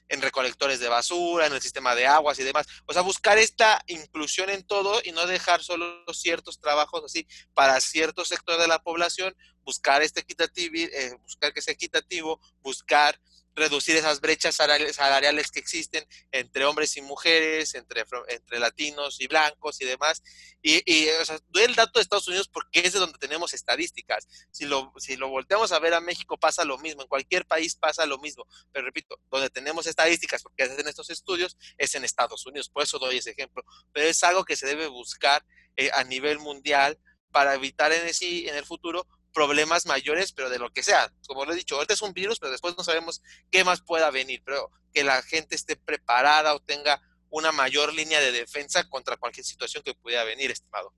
en 0.08 0.22
recolectores 0.22 0.80
de 0.80 0.88
basura, 0.88 1.46
en 1.46 1.52
el 1.52 1.60
sistema 1.60 1.94
de 1.94 2.06
aguas 2.06 2.38
y 2.38 2.44
demás. 2.44 2.66
O 2.86 2.92
sea, 2.92 3.02
buscar 3.02 3.38
esta 3.38 3.82
inclusión 3.86 4.50
en 4.50 4.64
todo 4.64 5.00
y 5.04 5.12
no 5.12 5.26
dejar 5.26 5.62
solo 5.62 6.04
ciertos 6.12 6.60
trabajos 6.60 7.02
así 7.04 7.26
para 7.54 7.80
cierto 7.80 8.24
sector 8.24 8.60
de 8.60 8.68
la 8.68 8.80
población, 8.80 9.34
buscar 9.64 10.02
este 10.02 10.20
equitativo, 10.20 10.74
eh, 10.76 11.16
buscar 11.22 11.52
que 11.52 11.62
sea 11.62 11.74
equitativo, 11.74 12.40
buscar 12.62 13.20
reducir 13.56 13.96
esas 13.96 14.20
brechas 14.20 14.54
salariales 14.54 15.50
que 15.50 15.58
existen 15.58 16.06
entre 16.30 16.66
hombres 16.66 16.96
y 16.98 17.00
mujeres, 17.00 17.74
entre, 17.74 18.04
entre 18.28 18.58
latinos 18.60 19.20
y 19.20 19.26
blancos 19.26 19.80
y 19.80 19.86
demás. 19.86 20.22
Y, 20.62 20.82
y 20.84 21.08
o 21.08 21.24
sea, 21.24 21.38
doy 21.48 21.64
el 21.64 21.74
dato 21.74 21.98
de 21.98 22.02
Estados 22.02 22.28
Unidos 22.28 22.48
porque 22.48 22.80
es 22.80 22.92
de 22.92 22.98
donde 22.98 23.18
tenemos 23.18 23.54
estadísticas. 23.54 24.28
Si 24.50 24.66
lo, 24.66 24.92
si 24.98 25.16
lo 25.16 25.28
volteamos 25.28 25.72
a 25.72 25.78
ver 25.78 25.94
a 25.94 26.00
México 26.00 26.36
pasa 26.36 26.64
lo 26.64 26.76
mismo, 26.78 27.02
en 27.02 27.08
cualquier 27.08 27.46
país 27.46 27.74
pasa 27.74 28.04
lo 28.04 28.18
mismo. 28.18 28.46
Pero 28.72 28.84
repito, 28.84 29.18
donde 29.30 29.48
tenemos 29.48 29.86
estadísticas, 29.86 30.42
porque 30.42 30.64
hacen 30.64 30.86
estos 30.86 31.08
estudios, 31.08 31.56
es 31.78 31.94
en 31.94 32.04
Estados 32.04 32.44
Unidos. 32.44 32.68
Por 32.68 32.82
eso 32.82 32.98
doy 32.98 33.16
ese 33.16 33.30
ejemplo. 33.30 33.64
Pero 33.92 34.06
es 34.06 34.22
algo 34.22 34.44
que 34.44 34.56
se 34.56 34.66
debe 34.66 34.86
buscar 34.88 35.44
eh, 35.76 35.90
a 35.94 36.04
nivel 36.04 36.38
mundial 36.38 36.98
para 37.30 37.54
evitar 37.54 37.92
en, 37.92 38.06
ese, 38.06 38.48
en 38.48 38.54
el 38.54 38.64
futuro 38.64 39.06
problemas 39.36 39.84
mayores, 39.84 40.32
pero 40.32 40.48
de 40.48 40.58
lo 40.58 40.70
que 40.70 40.82
sea. 40.82 41.12
Como 41.28 41.44
lo 41.44 41.52
he 41.52 41.56
dicho, 41.56 41.74
ahorita 41.74 41.92
es 41.92 42.00
un 42.00 42.14
virus, 42.14 42.38
pero 42.38 42.50
después 42.50 42.74
no 42.78 42.82
sabemos 42.82 43.22
qué 43.50 43.64
más 43.64 43.82
pueda 43.82 44.10
venir, 44.10 44.40
pero 44.46 44.70
que 44.94 45.04
la 45.04 45.20
gente 45.20 45.54
esté 45.54 45.76
preparada 45.76 46.54
o 46.54 46.60
tenga 46.60 47.02
una 47.28 47.52
mayor 47.52 47.92
línea 47.92 48.18
de 48.18 48.32
defensa 48.32 48.88
contra 48.88 49.18
cualquier 49.18 49.44
situación 49.44 49.82
que 49.84 49.92
pueda 49.92 50.24
venir, 50.24 50.50
estimado. 50.50 50.94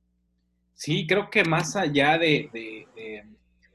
Sí, 0.75 1.05
creo 1.09 1.31
que 1.31 1.43
más 1.43 1.75
allá 1.75 2.17
de, 2.17 3.27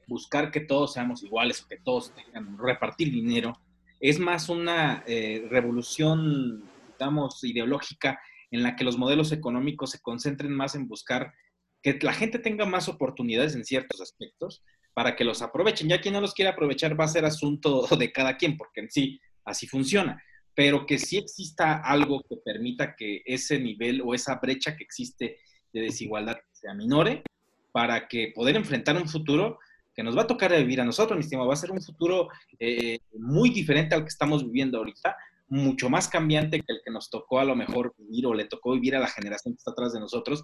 buscar 0.08 0.50
que 0.50 0.62
todos 0.62 0.94
seamos 0.94 1.24
iguales 1.24 1.62
o 1.62 1.68
que 1.68 1.80
todos 1.80 2.14
tengan 2.16 2.58
repartir 2.58 3.12
dinero, 3.12 3.60
es 4.00 4.18
más 4.18 4.48
una 4.48 5.04
eh, 5.06 5.46
revolución, 5.50 6.64
digamos, 6.98 7.44
ideológica 7.44 8.18
en 8.50 8.64
la 8.64 8.78
que 8.78 8.86
los 8.86 8.98
modelos 8.98 9.34
económicos 9.34 9.92
se 9.92 10.02
concentren 10.02 10.54
más 10.54 10.76
en 10.76 10.88
buscar 10.88 11.34
que 11.84 12.00
la 12.02 12.14
gente 12.14 12.40
tenga 12.40 12.66
más 12.66 12.88
oportunidades 12.88 13.56
en 13.56 13.66
ciertos 13.66 14.02
aspectos 14.02 14.64
para 14.94 15.16
que 15.16 15.26
los 15.26 15.42
aprovechen. 15.42 15.90
Ya 15.90 16.02
quien 16.02 16.14
no 16.14 16.22
los 16.22 16.34
quiere 16.34 16.50
aprovechar 16.50 17.00
va 17.00 17.06
a 17.06 17.10
ser 17.10 17.26
asunto 17.26 17.86
de 18.00 18.12
cada 18.12 18.38
quien, 18.38 18.58
porque 18.58 18.82
en 18.82 18.90
sí 18.90 19.20
así 19.46 19.68
funciona, 19.68 20.24
pero 20.56 20.86
que 20.86 20.98
sí 20.98 21.18
exista 21.18 21.82
algo 21.82 22.24
que 22.28 22.38
permita 22.38 22.96
que 22.96 23.22
ese 23.26 23.60
nivel 23.60 24.02
o 24.04 24.14
esa 24.14 24.36
brecha 24.36 24.76
que 24.78 24.84
existe 24.84 25.38
de 25.74 25.82
desigualdad 25.82 26.38
se 26.54 26.70
aminore 26.70 27.24
para 27.74 28.08
que 28.08 28.32
poder 28.34 28.56
enfrentar 28.56 28.96
un 28.96 29.10
futuro 29.10 29.60
que 29.94 30.04
nos 30.04 30.18
va 30.18 30.22
a 30.22 30.28
tocar 30.28 30.56
vivir 30.56 30.80
a 30.80 30.86
nosotros, 30.86 31.18
mi 31.18 31.24
estimado, 31.24 31.48
va 31.48 31.54
a 31.54 31.58
ser 31.58 31.72
un 31.72 31.82
futuro 31.82 32.30
eh, 32.58 33.00
muy 33.14 33.50
diferente 33.50 33.94
al 33.94 34.02
que 34.02 34.10
estamos 34.10 34.44
viviendo 34.46 34.78
ahorita, 34.78 35.16
mucho 35.50 35.90
más 35.90 36.08
cambiante 36.08 36.62
que 36.62 36.74
el 36.74 36.82
que 36.84 36.92
nos 36.92 37.10
tocó 37.10 37.40
a 37.40 37.46
lo 37.46 37.56
mejor 37.56 37.94
vivir 37.98 38.26
o 38.26 38.34
le 38.34 38.46
tocó 38.46 38.74
vivir 38.74 38.96
a 38.96 39.00
la 39.00 39.08
generación 39.08 39.54
que 39.54 39.58
está 39.58 39.72
atrás 39.72 39.94
de 39.94 40.00
nosotros, 40.00 40.44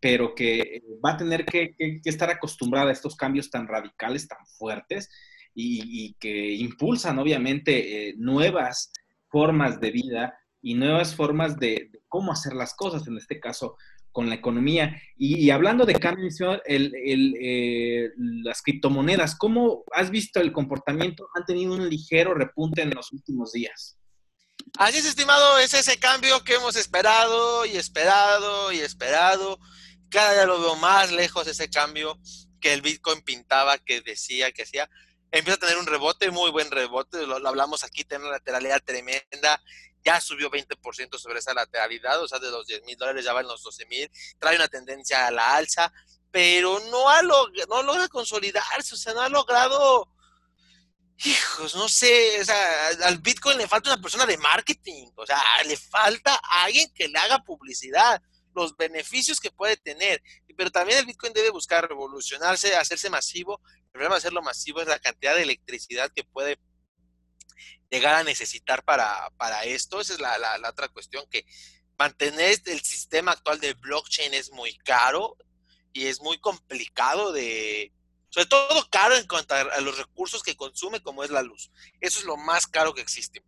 pero 0.00 0.34
que 0.34 0.82
va 1.04 1.12
a 1.12 1.16
tener 1.16 1.44
que, 1.44 1.74
estar 2.04 2.30
acostumbrada 2.30 2.90
a 2.90 2.92
estos 2.92 3.16
cambios 3.16 3.50
tan 3.50 3.66
radicales, 3.66 4.28
tan 4.28 4.44
fuertes, 4.58 5.10
y, 5.54 6.14
que 6.20 6.52
impulsan 6.54 7.18
obviamente 7.18 8.10
eh, 8.10 8.14
nuevas 8.16 8.92
formas 9.28 9.80
de 9.80 9.90
vida 9.90 10.38
y 10.62 10.74
nuevas 10.74 11.16
formas 11.16 11.58
de, 11.58 11.90
cómo 12.06 12.32
hacer 12.32 12.54
las 12.54 12.74
cosas, 12.74 13.06
en 13.08 13.16
este 13.16 13.40
caso 13.40 13.76
con 14.12 14.28
la 14.28 14.36
economía. 14.36 15.00
Y, 15.16 15.50
hablando 15.50 15.84
de 15.84 15.94
cambios, 15.94 16.38
el, 16.64 16.92
eh, 17.40 18.10
las 18.16 18.62
criptomonedas, 18.62 19.36
¿cómo 19.36 19.84
has 19.92 20.10
visto 20.10 20.40
el 20.40 20.52
comportamiento? 20.52 21.28
Han 21.34 21.44
tenido 21.44 21.74
un 21.74 21.88
ligero 21.88 22.34
repunte 22.34 22.82
en 22.82 22.90
los 22.90 23.12
últimos 23.12 23.52
días. 23.52 23.98
Así 24.76 24.98
es, 24.98 25.06
estimado, 25.06 25.58
es 25.58 25.74
ese 25.74 25.98
cambio 25.98 26.42
que 26.44 26.54
hemos 26.54 26.76
esperado 26.76 27.64
y 27.66 27.76
esperado 27.76 28.72
y 28.72 28.78
esperado 28.78 29.58
cada 30.10 30.34
día 30.34 30.46
lo 30.46 30.60
veo 30.60 30.76
más 30.76 31.12
lejos 31.12 31.46
ese 31.46 31.70
cambio 31.70 32.18
que 32.60 32.72
el 32.72 32.82
Bitcoin 32.82 33.22
pintaba, 33.22 33.78
que 33.78 34.00
decía, 34.00 34.52
que 34.52 34.62
hacía. 34.62 34.90
Empieza 35.30 35.56
a 35.56 35.60
tener 35.60 35.76
un 35.78 35.86
rebote, 35.86 36.30
muy 36.30 36.50
buen 36.50 36.70
rebote, 36.70 37.26
lo, 37.26 37.36
hablamos 37.46 37.84
aquí, 37.84 38.04
tiene 38.04 38.24
una 38.24 38.32
lateralidad 38.34 38.82
tremenda, 38.82 39.62
ya 40.04 40.20
subió 40.20 40.50
20% 40.50 41.18
sobre 41.18 41.40
esa 41.40 41.52
lateralidad, 41.52 42.22
o 42.22 42.28
sea, 42.28 42.38
de 42.38 42.50
los 42.50 42.66
10 42.66 42.84
mil 42.84 42.96
dólares 42.96 43.24
ya 43.24 43.34
va 43.34 43.42
en 43.42 43.48
los 43.48 43.62
12 43.62 43.86
mil, 43.86 44.10
trae 44.38 44.56
una 44.56 44.68
tendencia 44.68 45.26
a 45.26 45.30
la 45.30 45.56
alza, 45.56 45.92
pero 46.30 46.80
no, 46.90 47.10
ha 47.10 47.20
no 47.22 47.82
logra 47.82 48.08
consolidarse, 48.08 48.94
o 48.94 48.98
sea, 48.98 49.12
no 49.12 49.20
ha 49.20 49.28
logrado, 49.28 50.08
hijos, 51.24 51.74
no 51.74 51.88
sé, 51.88 52.40
o 52.40 52.44
sea, 52.44 52.88
al 53.04 53.18
Bitcoin 53.18 53.58
le 53.58 53.68
falta 53.68 53.92
una 53.92 54.00
persona 54.00 54.24
de 54.24 54.38
marketing, 54.38 55.08
o 55.14 55.26
sea, 55.26 55.42
le 55.66 55.76
falta 55.76 56.40
alguien 56.42 56.90
que 56.94 57.08
le 57.08 57.18
haga 57.18 57.40
publicidad 57.40 58.22
los 58.58 58.76
beneficios 58.76 59.40
que 59.40 59.50
puede 59.50 59.76
tener. 59.76 60.22
Pero 60.56 60.70
también 60.70 60.98
el 60.98 61.06
Bitcoin 61.06 61.32
debe 61.32 61.50
buscar 61.50 61.88
revolucionarse, 61.88 62.76
hacerse 62.76 63.10
masivo. 63.10 63.60
El 63.86 63.90
problema 63.90 64.14
de 64.14 64.18
hacerlo 64.18 64.42
masivo 64.42 64.80
es 64.80 64.88
la 64.88 64.98
cantidad 64.98 65.34
de 65.34 65.42
electricidad 65.42 66.12
que 66.14 66.24
puede 66.24 66.58
llegar 67.90 68.16
a 68.16 68.24
necesitar 68.24 68.84
para, 68.84 69.30
esto. 69.64 70.00
Esa 70.00 70.14
es 70.14 70.20
la, 70.20 70.60
otra 70.68 70.88
cuestión, 70.88 71.24
que 71.30 71.44
mantener 71.98 72.60
el 72.66 72.80
sistema 72.82 73.32
actual 73.32 73.60
de 73.60 73.74
blockchain 73.74 74.34
es 74.34 74.52
muy 74.52 74.76
caro 74.78 75.36
y 75.92 76.06
es 76.06 76.20
muy 76.20 76.38
complicado 76.38 77.32
de, 77.32 77.92
sobre 78.30 78.46
todo 78.46 78.88
caro 78.90 79.16
en 79.16 79.26
cuanto 79.26 79.54
a, 79.54 79.80
los 79.80 79.96
recursos 79.96 80.42
que 80.42 80.56
consume, 80.56 81.02
como 81.02 81.24
es 81.24 81.30
la 81.30 81.42
luz. 81.42 81.70
Eso 82.00 82.18
es 82.18 82.24
lo 82.24 82.36
más 82.36 82.66
caro 82.66 82.94
que 82.94 83.00
existe. 83.00 83.42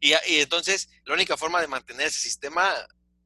Y, 0.00 0.12
entonces, 0.40 0.88
la 1.04 1.14
única 1.14 1.36
forma 1.36 1.60
de 1.60 1.68
mantener 1.68 2.06
ese 2.06 2.20
sistema 2.20 2.74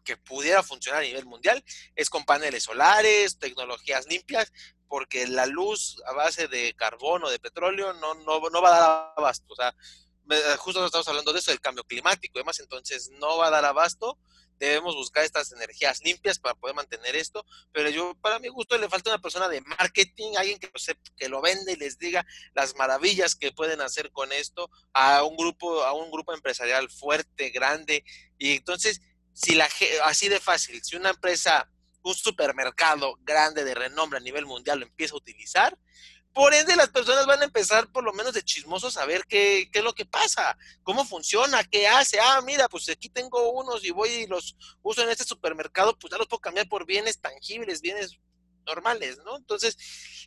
que 0.02 0.16
pudiera 0.16 0.62
funcionar 0.62 1.02
a 1.02 1.06
nivel 1.06 1.26
mundial 1.26 1.62
es 1.94 2.10
con 2.10 2.24
paneles 2.24 2.64
solares, 2.64 3.38
tecnologías 3.38 4.06
limpias, 4.06 4.52
porque 4.88 5.26
la 5.26 5.46
luz 5.46 6.02
a 6.06 6.12
base 6.12 6.48
de 6.48 6.74
carbón 6.74 7.24
o 7.24 7.30
de 7.30 7.38
petróleo 7.38 7.94
no, 7.94 8.14
no, 8.14 8.40
no 8.50 8.62
va 8.62 8.76
a 8.76 8.80
dar 8.80 9.14
abasto. 9.16 9.46
O 9.48 9.56
sea, 9.56 9.74
justo 10.58 10.84
estamos 10.84 11.08
hablando 11.08 11.32
de 11.32 11.38
eso, 11.38 11.50
del 11.50 11.60
cambio 11.60 11.84
climático 11.84 12.38
y 12.38 12.42
demás, 12.42 12.60
entonces 12.60 13.10
no 13.18 13.38
va 13.38 13.46
a 13.46 13.50
dar 13.50 13.64
abasto. 13.64 14.18
Debemos 14.58 14.94
buscar 14.94 15.24
estas 15.24 15.50
energías 15.52 16.00
limpias 16.04 16.38
para 16.38 16.54
poder 16.54 16.76
mantener 16.76 17.16
esto, 17.16 17.44
pero 17.72 17.88
yo, 17.88 18.14
para 18.20 18.38
mi 18.38 18.48
gusto, 18.48 18.78
le 18.78 18.88
falta 18.88 19.10
una 19.10 19.20
persona 19.20 19.48
de 19.48 19.60
marketing, 19.62 20.34
alguien 20.36 20.58
que, 20.58 20.70
que 21.16 21.28
lo 21.28 21.40
vende 21.40 21.72
y 21.72 21.76
les 21.76 21.98
diga 21.98 22.24
las 22.54 22.76
maravillas 22.76 23.34
que 23.34 23.50
pueden 23.50 23.80
hacer 23.80 24.12
con 24.12 24.30
esto 24.30 24.70
a 24.92 25.24
un 25.24 25.36
grupo, 25.36 25.82
a 25.82 25.94
un 25.94 26.12
grupo 26.12 26.32
empresarial 26.32 26.90
fuerte, 26.90 27.50
grande, 27.50 28.04
y 28.38 28.56
entonces 28.56 29.00
si 29.32 29.54
la 29.54 29.68
así 30.04 30.28
de 30.28 30.40
fácil, 30.40 30.82
si 30.82 30.96
una 30.96 31.10
empresa, 31.10 31.68
un 32.02 32.14
supermercado 32.14 33.16
grande 33.22 33.64
de 33.64 33.74
renombre 33.74 34.18
a 34.18 34.22
nivel 34.22 34.46
mundial 34.46 34.80
lo 34.80 34.86
empieza 34.86 35.14
a 35.14 35.18
utilizar, 35.18 35.78
por 36.32 36.54
ende 36.54 36.76
las 36.76 36.88
personas 36.88 37.26
van 37.26 37.42
a 37.42 37.44
empezar 37.44 37.90
por 37.92 38.04
lo 38.04 38.12
menos 38.12 38.32
de 38.32 38.42
chismosos 38.42 38.96
a 38.96 39.04
ver 39.04 39.24
qué, 39.28 39.68
qué, 39.70 39.80
es 39.80 39.84
lo 39.84 39.94
que 39.94 40.06
pasa, 40.06 40.56
cómo 40.82 41.04
funciona, 41.04 41.62
qué 41.64 41.86
hace. 41.86 42.18
Ah, 42.20 42.40
mira, 42.44 42.68
pues 42.68 42.88
aquí 42.88 43.10
tengo 43.10 43.52
unos 43.52 43.84
y 43.84 43.90
voy 43.90 44.08
y 44.08 44.26
los 44.26 44.56
uso 44.82 45.02
en 45.02 45.10
este 45.10 45.24
supermercado, 45.24 45.98
pues 45.98 46.10
ya 46.10 46.16
los 46.16 46.28
puedo 46.28 46.40
cambiar 46.40 46.68
por 46.68 46.86
bienes 46.86 47.20
tangibles, 47.20 47.82
bienes 47.82 48.18
normales, 48.64 49.18
¿no? 49.24 49.36
Entonces, 49.36 49.76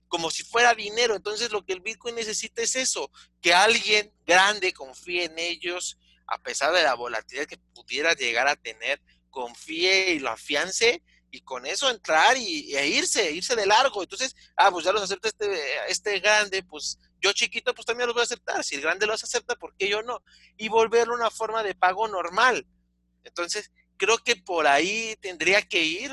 como 0.07 0.29
si 0.29 0.43
fuera 0.43 0.73
dinero. 0.75 1.15
Entonces, 1.15 1.51
lo 1.51 1.65
que 1.65 1.73
el 1.73 1.81
Bitcoin 1.81 2.15
necesita 2.15 2.61
es 2.61 2.75
eso, 2.75 3.11
que 3.41 3.53
alguien 3.53 4.13
grande 4.25 4.73
confíe 4.73 5.25
en 5.25 5.39
ellos, 5.39 5.97
a 6.27 6.37
pesar 6.39 6.73
de 6.73 6.83
la 6.83 6.95
volatilidad 6.95 7.47
que 7.47 7.57
pudiera 7.73 8.13
llegar 8.13 8.47
a 8.47 8.55
tener, 8.55 9.01
confíe 9.29 10.13
y 10.13 10.19
lo 10.19 10.29
afiance 10.29 11.03
y 11.31 11.41
con 11.41 11.65
eso 11.65 11.89
entrar 11.89 12.37
y, 12.37 12.75
e 12.75 12.87
irse, 12.87 13.31
irse 13.31 13.55
de 13.55 13.65
largo. 13.65 14.01
Entonces, 14.01 14.35
ah, 14.55 14.71
pues 14.71 14.85
ya 14.85 14.93
los 14.93 15.03
acepta 15.03 15.27
este, 15.27 15.47
este 15.89 16.19
grande, 16.19 16.63
pues 16.63 16.97
yo 17.21 17.33
chiquito, 17.33 17.73
pues 17.73 17.85
también 17.85 18.07
los 18.07 18.13
voy 18.13 18.21
a 18.21 18.23
aceptar. 18.23 18.63
Si 18.63 18.75
el 18.75 18.81
grande 18.81 19.05
los 19.05 19.23
acepta, 19.23 19.55
¿por 19.55 19.75
qué 19.75 19.89
yo 19.89 20.01
no? 20.01 20.23
Y 20.57 20.69
volverlo 20.69 21.13
una 21.13 21.31
forma 21.31 21.63
de 21.63 21.75
pago 21.75 22.07
normal. 22.07 22.65
Entonces, 23.23 23.71
creo 23.97 24.17
que 24.19 24.35
por 24.35 24.67
ahí 24.67 25.15
tendría 25.21 25.61
que 25.61 25.83
ir. 25.83 26.11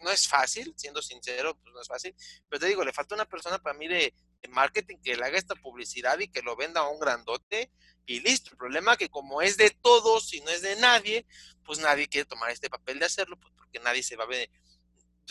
no 0.00 0.10
es 0.10 0.28
fácil, 0.28 0.72
siendo 0.76 1.02
sincero, 1.02 1.56
pues 1.56 1.74
no 1.74 1.80
es 1.80 1.88
fácil. 1.88 2.14
Pero 2.48 2.60
te 2.60 2.66
digo, 2.66 2.84
le 2.84 2.92
falta 2.92 3.14
una 3.14 3.28
persona 3.28 3.58
para 3.58 3.76
mí 3.76 3.88
de, 3.88 4.14
marketing 4.50 4.96
que 5.02 5.16
le 5.16 5.24
haga 5.24 5.38
esta 5.38 5.54
publicidad 5.54 6.18
y 6.18 6.28
que 6.28 6.42
lo 6.42 6.56
venda 6.56 6.80
a 6.80 6.88
un 6.88 7.00
grandote 7.00 7.70
y 8.06 8.20
listo. 8.20 8.50
El 8.50 8.56
problema 8.56 8.92
es 8.92 8.98
que 8.98 9.08
como 9.08 9.42
es 9.42 9.56
de 9.56 9.70
todos 9.70 10.32
y 10.34 10.40
no 10.40 10.50
es 10.50 10.62
de 10.62 10.76
nadie, 10.76 11.26
pues 11.64 11.78
nadie 11.78 12.08
quiere 12.08 12.26
tomar 12.26 12.50
este 12.50 12.68
papel 12.68 12.98
de 12.98 13.06
hacerlo, 13.06 13.38
pues 13.38 13.52
porque 13.56 13.80
nadie 13.80 14.02
se 14.02 14.16
va 14.16 14.24
a 14.24 14.28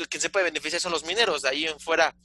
quien 0.09 0.21
se 0.21 0.29
puede 0.29 0.45
beneficiar 0.45 0.81
son 0.81 0.91
los 0.91 1.05
mineros, 1.05 1.43
de 1.43 1.49
ahí 1.49 1.65
en 1.67 1.79
fuera 1.79 2.15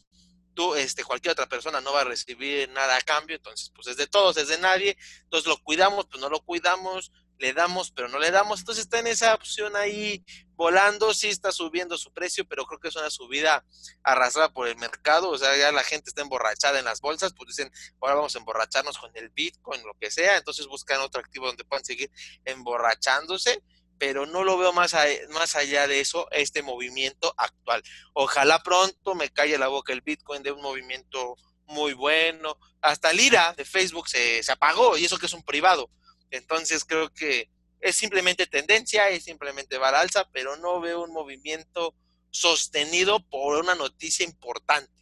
tú, 0.54 0.74
este, 0.74 1.04
cualquier 1.04 1.32
otra 1.32 1.48
persona 1.48 1.80
no 1.80 1.92
va 1.92 2.00
a 2.00 2.04
recibir 2.04 2.68
nada 2.70 2.96
a 2.96 3.00
cambio, 3.02 3.36
entonces, 3.36 3.70
pues 3.72 3.86
es 3.86 3.96
de 3.96 4.08
todos, 4.08 4.36
es 4.38 4.48
de 4.48 4.58
nadie, 4.58 4.96
entonces 5.22 5.46
lo 5.46 5.56
cuidamos, 5.58 6.06
pues 6.10 6.20
no 6.20 6.28
lo 6.28 6.40
cuidamos, 6.40 7.12
le 7.38 7.52
damos, 7.52 7.90
pero 7.92 8.08
no 8.08 8.18
le 8.18 8.30
damos, 8.30 8.60
entonces 8.60 8.84
está 8.84 8.98
en 8.98 9.06
esa 9.06 9.34
opción 9.34 9.76
ahí 9.76 10.24
volando, 10.54 11.14
sí 11.14 11.28
está 11.28 11.52
subiendo 11.52 11.96
su 11.96 12.12
precio, 12.12 12.44
pero 12.46 12.66
creo 12.66 12.80
que 12.80 12.88
es 12.88 12.96
una 12.96 13.10
subida 13.10 13.64
arrastrada 14.02 14.52
por 14.52 14.66
el 14.66 14.76
mercado, 14.76 15.30
o 15.30 15.38
sea, 15.38 15.56
ya 15.56 15.70
la 15.70 15.84
gente 15.84 16.10
está 16.10 16.22
emborrachada 16.22 16.78
en 16.78 16.84
las 16.84 17.00
bolsas, 17.00 17.32
pues 17.32 17.48
dicen, 17.48 17.72
ahora 18.00 18.16
vamos 18.16 18.34
a 18.34 18.38
emborracharnos 18.38 18.98
con 18.98 19.10
el 19.14 19.30
Bitcoin, 19.30 19.82
lo 19.84 19.94
que 20.00 20.10
sea, 20.10 20.36
entonces 20.36 20.66
buscan 20.66 21.00
otro 21.00 21.20
activo 21.20 21.46
donde 21.46 21.64
puedan 21.64 21.84
seguir 21.84 22.10
emborrachándose, 22.44 23.62
pero 23.98 24.26
no 24.26 24.44
lo 24.44 24.58
veo 24.58 24.72
más, 24.72 24.94
más 25.30 25.56
allá 25.56 25.86
de 25.86 26.00
eso, 26.00 26.28
este 26.30 26.62
movimiento 26.62 27.34
actual. 27.36 27.82
Ojalá 28.14 28.62
pronto 28.62 29.14
me 29.14 29.30
calle 29.30 29.58
la 29.58 29.68
boca 29.68 29.92
el 29.92 30.02
Bitcoin 30.02 30.42
de 30.42 30.52
un 30.52 30.62
movimiento 30.62 31.36
muy 31.66 31.92
bueno. 31.92 32.58
Hasta 32.80 33.12
Lira 33.12 33.54
de 33.56 33.64
Facebook 33.64 34.08
se, 34.08 34.42
se 34.42 34.52
apagó 34.52 34.96
y 34.96 35.04
eso 35.04 35.18
que 35.18 35.26
es 35.26 35.32
un 35.32 35.42
privado. 35.42 35.90
Entonces 36.30 36.84
creo 36.84 37.10
que 37.10 37.48
es 37.80 37.96
simplemente 37.96 38.46
tendencia, 38.46 39.08
es 39.08 39.24
simplemente 39.24 39.78
va 39.78 39.88
al 39.88 39.96
alza, 39.96 40.28
pero 40.32 40.56
no 40.56 40.80
veo 40.80 41.04
un 41.04 41.12
movimiento 41.12 41.94
sostenido 42.30 43.20
por 43.20 43.62
una 43.62 43.74
noticia 43.74 44.24
importante. 44.24 44.92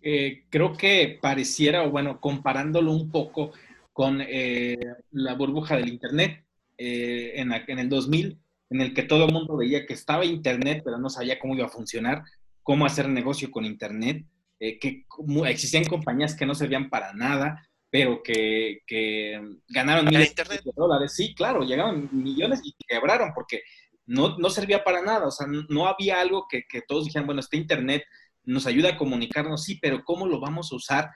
Eh, 0.00 0.44
creo 0.48 0.76
que 0.76 1.18
pareciera, 1.20 1.82
o 1.82 1.90
bueno, 1.90 2.20
comparándolo 2.20 2.92
un 2.92 3.10
poco 3.10 3.52
con 3.92 4.20
eh, 4.20 4.78
la 5.10 5.34
burbuja 5.34 5.76
del 5.76 5.88
Internet 5.88 6.44
eh, 6.76 7.32
en, 7.34 7.52
en, 7.52 7.78
el 7.78 7.88
2000, 7.88 8.38
en 8.70 8.80
el 8.80 8.94
que 8.94 9.02
todo 9.02 9.24
el 9.24 9.32
mundo 9.32 9.56
veía 9.56 9.86
que 9.86 9.94
estaba 9.94 10.24
Internet, 10.24 10.82
pero 10.84 10.98
no 10.98 11.10
sabía 11.10 11.38
cómo 11.38 11.56
iba 11.56 11.66
a 11.66 11.70
funcionar, 11.70 12.22
cómo 12.62 12.86
hacer 12.86 13.08
negocio 13.08 13.50
con 13.50 13.64
Internet, 13.64 14.24
que 14.60 15.04
existían 15.46 15.84
compañías 15.84 16.34
que 16.34 16.44
no 16.44 16.54
servían 16.54 16.90
para 16.90 17.12
nada, 17.12 17.68
pero 17.90 18.22
que, 18.22 18.80
ganaron 19.68 20.06
miles 20.06 20.34
de 20.34 20.72
dólares. 20.76 21.14
Sí, 21.14 21.34
claro, 21.34 21.62
llegaron 21.62 22.08
millones 22.12 22.60
y 22.62 22.74
quebraron 22.86 23.32
porque 23.34 23.62
no, 24.06 24.38
no 24.38 24.50
servía 24.50 24.84
para 24.84 25.02
nada. 25.02 25.26
O 25.26 25.30
sea, 25.30 25.46
no 25.46 25.86
había 25.86 26.20
algo 26.20 26.46
que, 26.48 26.64
todos 26.86 27.06
dijeran, 27.06 27.26
bueno, 27.26 27.40
este 27.40 27.56
Internet 27.56 28.04
nos 28.44 28.66
ayuda 28.66 28.90
a 28.90 28.96
comunicarnos, 28.96 29.64
sí, 29.64 29.78
pero 29.80 30.04
¿cómo 30.04 30.26
lo 30.26 30.40
vamos 30.40 30.72
a 30.72 30.76
usar 30.76 31.10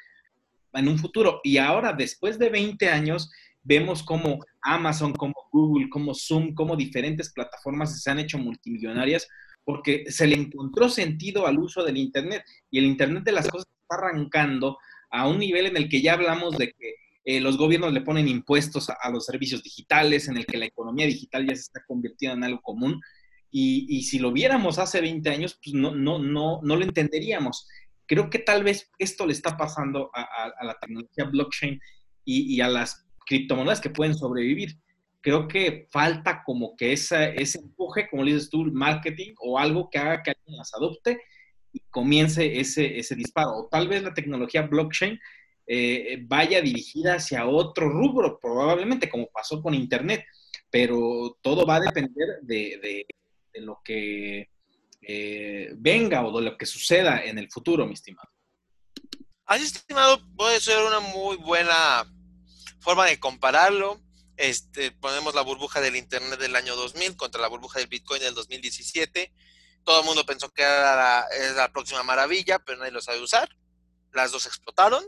en 0.74 0.88
un 0.88 0.98
futuro? 0.98 1.40
Y 1.42 1.58
ahora, 1.58 1.92
después 1.92 2.38
de 2.38 2.50
20 2.50 2.88
años, 2.88 3.30
vemos 3.62 4.02
cómo 4.02 4.38
Amazon, 4.60 5.12
como 5.12 5.34
Google, 5.50 5.88
como 5.88 6.14
Zoom, 6.14 6.54
como 6.54 6.76
diferentes 6.76 7.32
plataformas 7.32 8.02
se 8.02 8.10
han 8.10 8.18
hecho 8.18 8.38
multimillonarias 8.38 9.28
porque 9.64 10.04
se 10.10 10.26
le 10.26 10.34
encontró 10.34 10.88
sentido 10.88 11.46
al 11.46 11.58
uso 11.58 11.84
del 11.84 11.96
Internet 11.96 12.44
y 12.70 12.78
el 12.78 12.84
Internet 12.84 13.22
de 13.24 13.32
las 13.32 13.48
cosas 13.48 13.68
está 13.80 13.96
arrancando 13.96 14.78
a 15.12 15.28
un 15.28 15.38
nivel 15.38 15.66
en 15.66 15.76
el 15.76 15.88
que 15.88 16.00
ya 16.00 16.14
hablamos 16.14 16.56
de 16.56 16.72
que 16.72 16.94
eh, 17.24 17.40
los 17.40 17.56
gobiernos 17.56 17.92
le 17.92 18.00
ponen 18.00 18.26
impuestos 18.26 18.88
a, 18.90 19.10
los 19.10 19.26
servicios 19.26 19.62
digitales, 19.62 20.26
en 20.26 20.38
el 20.38 20.46
que 20.46 20.56
la 20.56 20.64
economía 20.64 21.06
digital 21.06 21.46
ya 21.46 21.54
se 21.54 21.60
está 21.60 21.84
convirtiendo 21.86 22.38
en 22.38 22.44
algo 22.44 22.60
común. 22.62 23.00
Y, 23.54 24.02
si 24.04 24.18
lo 24.18 24.32
viéramos 24.32 24.78
hace 24.78 25.02
20 25.02 25.28
años, 25.28 25.58
pues 25.62 25.74
no, 25.74 25.94
no, 25.94 26.18
no, 26.18 26.60
no 26.62 26.76
lo 26.76 26.82
entenderíamos. 26.82 27.68
Creo 28.06 28.30
que 28.30 28.38
tal 28.38 28.64
vez 28.64 28.90
esto 28.98 29.26
le 29.26 29.34
está 29.34 29.58
pasando 29.58 30.10
a, 30.14 30.64
la 30.64 30.78
tecnología 30.80 31.24
blockchain 31.24 31.78
y, 32.24 32.60
a 32.62 32.68
las 32.68 33.06
criptomonedas 33.26 33.82
que 33.82 33.90
pueden 33.90 34.14
sobrevivir. 34.14 34.78
Creo 35.20 35.46
que 35.46 35.86
falta 35.92 36.42
como 36.44 36.74
que 36.76 36.92
ese 36.92 37.34
empuje, 37.36 38.08
como 38.08 38.24
le 38.24 38.32
dices 38.32 38.48
tú, 38.48 38.64
marketing 38.72 39.34
o 39.38 39.58
algo 39.58 39.90
que 39.90 39.98
haga 39.98 40.22
que 40.22 40.30
alguien 40.30 40.56
las 40.56 40.72
adopte 40.74 41.20
y 41.72 41.80
comience 41.90 42.60
ese, 42.60 42.98
ese 42.98 43.14
disparo. 43.14 43.52
O 43.52 43.68
tal 43.68 43.88
vez 43.88 44.02
la 44.02 44.14
tecnología 44.14 44.62
blockchain 44.62 45.18
eh, 45.66 46.18
vaya 46.22 46.60
dirigida 46.60 47.14
hacia 47.14 47.46
otro 47.46 47.88
rubro, 47.88 48.38
probablemente 48.40 49.08
como 49.08 49.28
pasó 49.28 49.62
con 49.62 49.74
Internet, 49.74 50.24
pero 50.70 51.38
todo 51.40 51.64
va 51.64 51.76
a 51.76 51.80
depender 51.80 52.40
de, 52.42 53.06
lo 53.54 53.80
que 53.84 54.50
eh, 55.02 55.72
venga 55.76 56.26
o 56.26 56.36
de 56.36 56.44
lo 56.50 56.58
que 56.58 56.66
suceda 56.66 57.22
en 57.22 57.38
el 57.38 57.50
futuro, 57.50 57.86
mi 57.86 57.94
estimado. 57.94 58.28
Así, 59.46 59.64
estimado, 59.64 60.20
puede 60.36 60.60
ser 60.60 60.78
una 60.84 61.00
muy 61.00 61.36
buena 61.36 62.04
forma 62.80 63.06
de 63.06 63.20
compararlo. 63.20 64.00
Este, 64.36 64.90
ponemos 64.90 65.34
la 65.34 65.42
burbuja 65.42 65.80
del 65.80 65.96
Internet 65.96 66.40
del 66.40 66.56
año 66.56 66.74
2000 66.74 67.16
contra 67.16 67.40
la 67.40 67.48
burbuja 67.48 67.78
del 67.78 67.88
Bitcoin 67.88 68.22
del 68.22 68.34
2017 68.34 69.32
todo 69.84 70.00
el 70.00 70.06
mundo 70.06 70.24
pensó 70.24 70.50
que 70.50 70.62
era 70.62 71.26
la, 71.54 71.72
próxima 71.72 72.02
maravilla, 72.02 72.58
pero 72.58 72.78
nadie 72.78 72.92
lo 72.92 73.00
sabe 73.00 73.20
usar. 73.20 73.48
Las 74.12 74.32
dos 74.32 74.46
explotaron. 74.46 75.04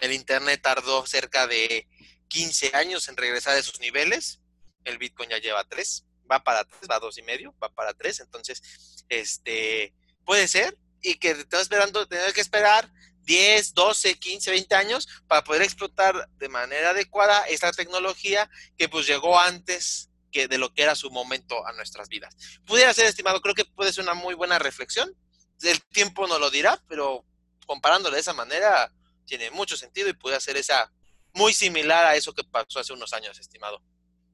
El 0.00 0.12
Internet 0.12 0.60
tardó 0.62 1.06
cerca 1.06 1.46
de 1.46 1.86
15 2.28 2.72
años 2.74 3.08
en 3.08 3.16
regresar 3.16 3.54
a 3.54 3.58
esos 3.58 3.80
niveles. 3.80 4.40
El 4.84 4.98
Bitcoin 4.98 5.30
ya 5.30 5.38
lleva 5.38 5.64
tres, 5.64 6.04
va 6.30 6.42
para 6.42 6.64
tres, 6.64 6.82
va 6.90 6.96
a 6.96 7.00
dos 7.00 7.18
y 7.18 7.22
medio, 7.22 7.54
va 7.62 7.68
para 7.68 7.94
tres. 7.94 8.20
Entonces, 8.20 9.04
este, 9.08 9.94
puede 10.24 10.48
ser 10.48 10.76
y 11.02 11.16
que 11.16 11.34
te 11.34 11.60
esperando, 11.60 12.06
tener 12.06 12.32
que 12.32 12.40
esperar 12.40 12.90
10, 13.24 13.74
12, 13.74 14.18
15, 14.18 14.50
20 14.50 14.74
años 14.74 15.08
para 15.26 15.44
poder 15.44 15.62
explotar 15.62 16.28
de 16.38 16.48
manera 16.48 16.90
adecuada 16.90 17.44
esta 17.46 17.72
tecnología 17.72 18.48
que 18.76 18.88
pues 18.88 19.06
llegó 19.06 19.38
antes 19.38 20.10
que 20.32 20.48
de 20.48 20.58
lo 20.58 20.72
que 20.72 20.82
era 20.82 20.94
su 20.94 21.10
momento 21.10 21.64
a 21.66 21.72
nuestras 21.72 22.08
vidas. 22.08 22.34
Pudiera 22.66 22.92
ser 22.92 23.06
estimado, 23.06 23.40
creo 23.40 23.54
que 23.54 23.64
puede 23.64 23.92
ser 23.92 24.02
una 24.02 24.14
muy 24.14 24.34
buena 24.34 24.58
reflexión. 24.58 25.14
El 25.62 25.80
tiempo 25.92 26.26
no 26.26 26.38
lo 26.38 26.50
dirá, 26.50 26.82
pero 26.88 27.24
comparándolo 27.66 28.14
de 28.14 28.20
esa 28.20 28.32
manera 28.32 28.92
tiene 29.24 29.50
mucho 29.50 29.76
sentido 29.76 30.08
y 30.08 30.14
puede 30.14 30.40
ser 30.40 30.56
esa 30.56 30.90
muy 31.34 31.52
similar 31.52 32.04
a 32.04 32.16
eso 32.16 32.32
que 32.32 32.44
pasó 32.44 32.80
hace 32.80 32.92
unos 32.92 33.12
años, 33.12 33.38
estimado. 33.38 33.80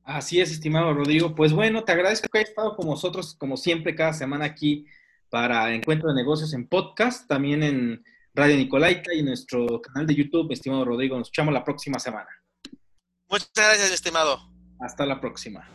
Así 0.04 0.40
es, 0.40 0.50
estimado 0.50 0.94
Rodrigo. 0.94 1.34
Pues 1.34 1.52
bueno, 1.52 1.84
te 1.84 1.92
agradezco 1.92 2.28
que 2.32 2.38
hayas 2.38 2.50
estado 2.50 2.74
con 2.74 2.86
nosotros, 2.86 3.34
como 3.34 3.56
siempre, 3.56 3.94
cada 3.94 4.14
semana 4.14 4.46
aquí 4.46 4.86
para 5.28 5.74
Encuentro 5.74 6.08
de 6.08 6.14
Negocios 6.14 6.54
en 6.54 6.66
podcast, 6.66 7.28
también 7.28 7.62
en 7.62 8.04
Radio 8.34 8.56
Nicolaita 8.56 9.12
y 9.12 9.20
en 9.20 9.26
nuestro 9.26 9.82
canal 9.82 10.06
de 10.06 10.14
YouTube, 10.14 10.50
estimado 10.50 10.84
Rodrigo. 10.84 11.18
Nos 11.18 11.28
escuchamos 11.28 11.52
la 11.52 11.64
próxima 11.64 11.98
semana. 11.98 12.28
Muchas 13.28 13.50
gracias, 13.54 13.90
estimado. 13.90 14.40
Hasta 14.80 15.04
la 15.04 15.20
próxima. 15.20 15.68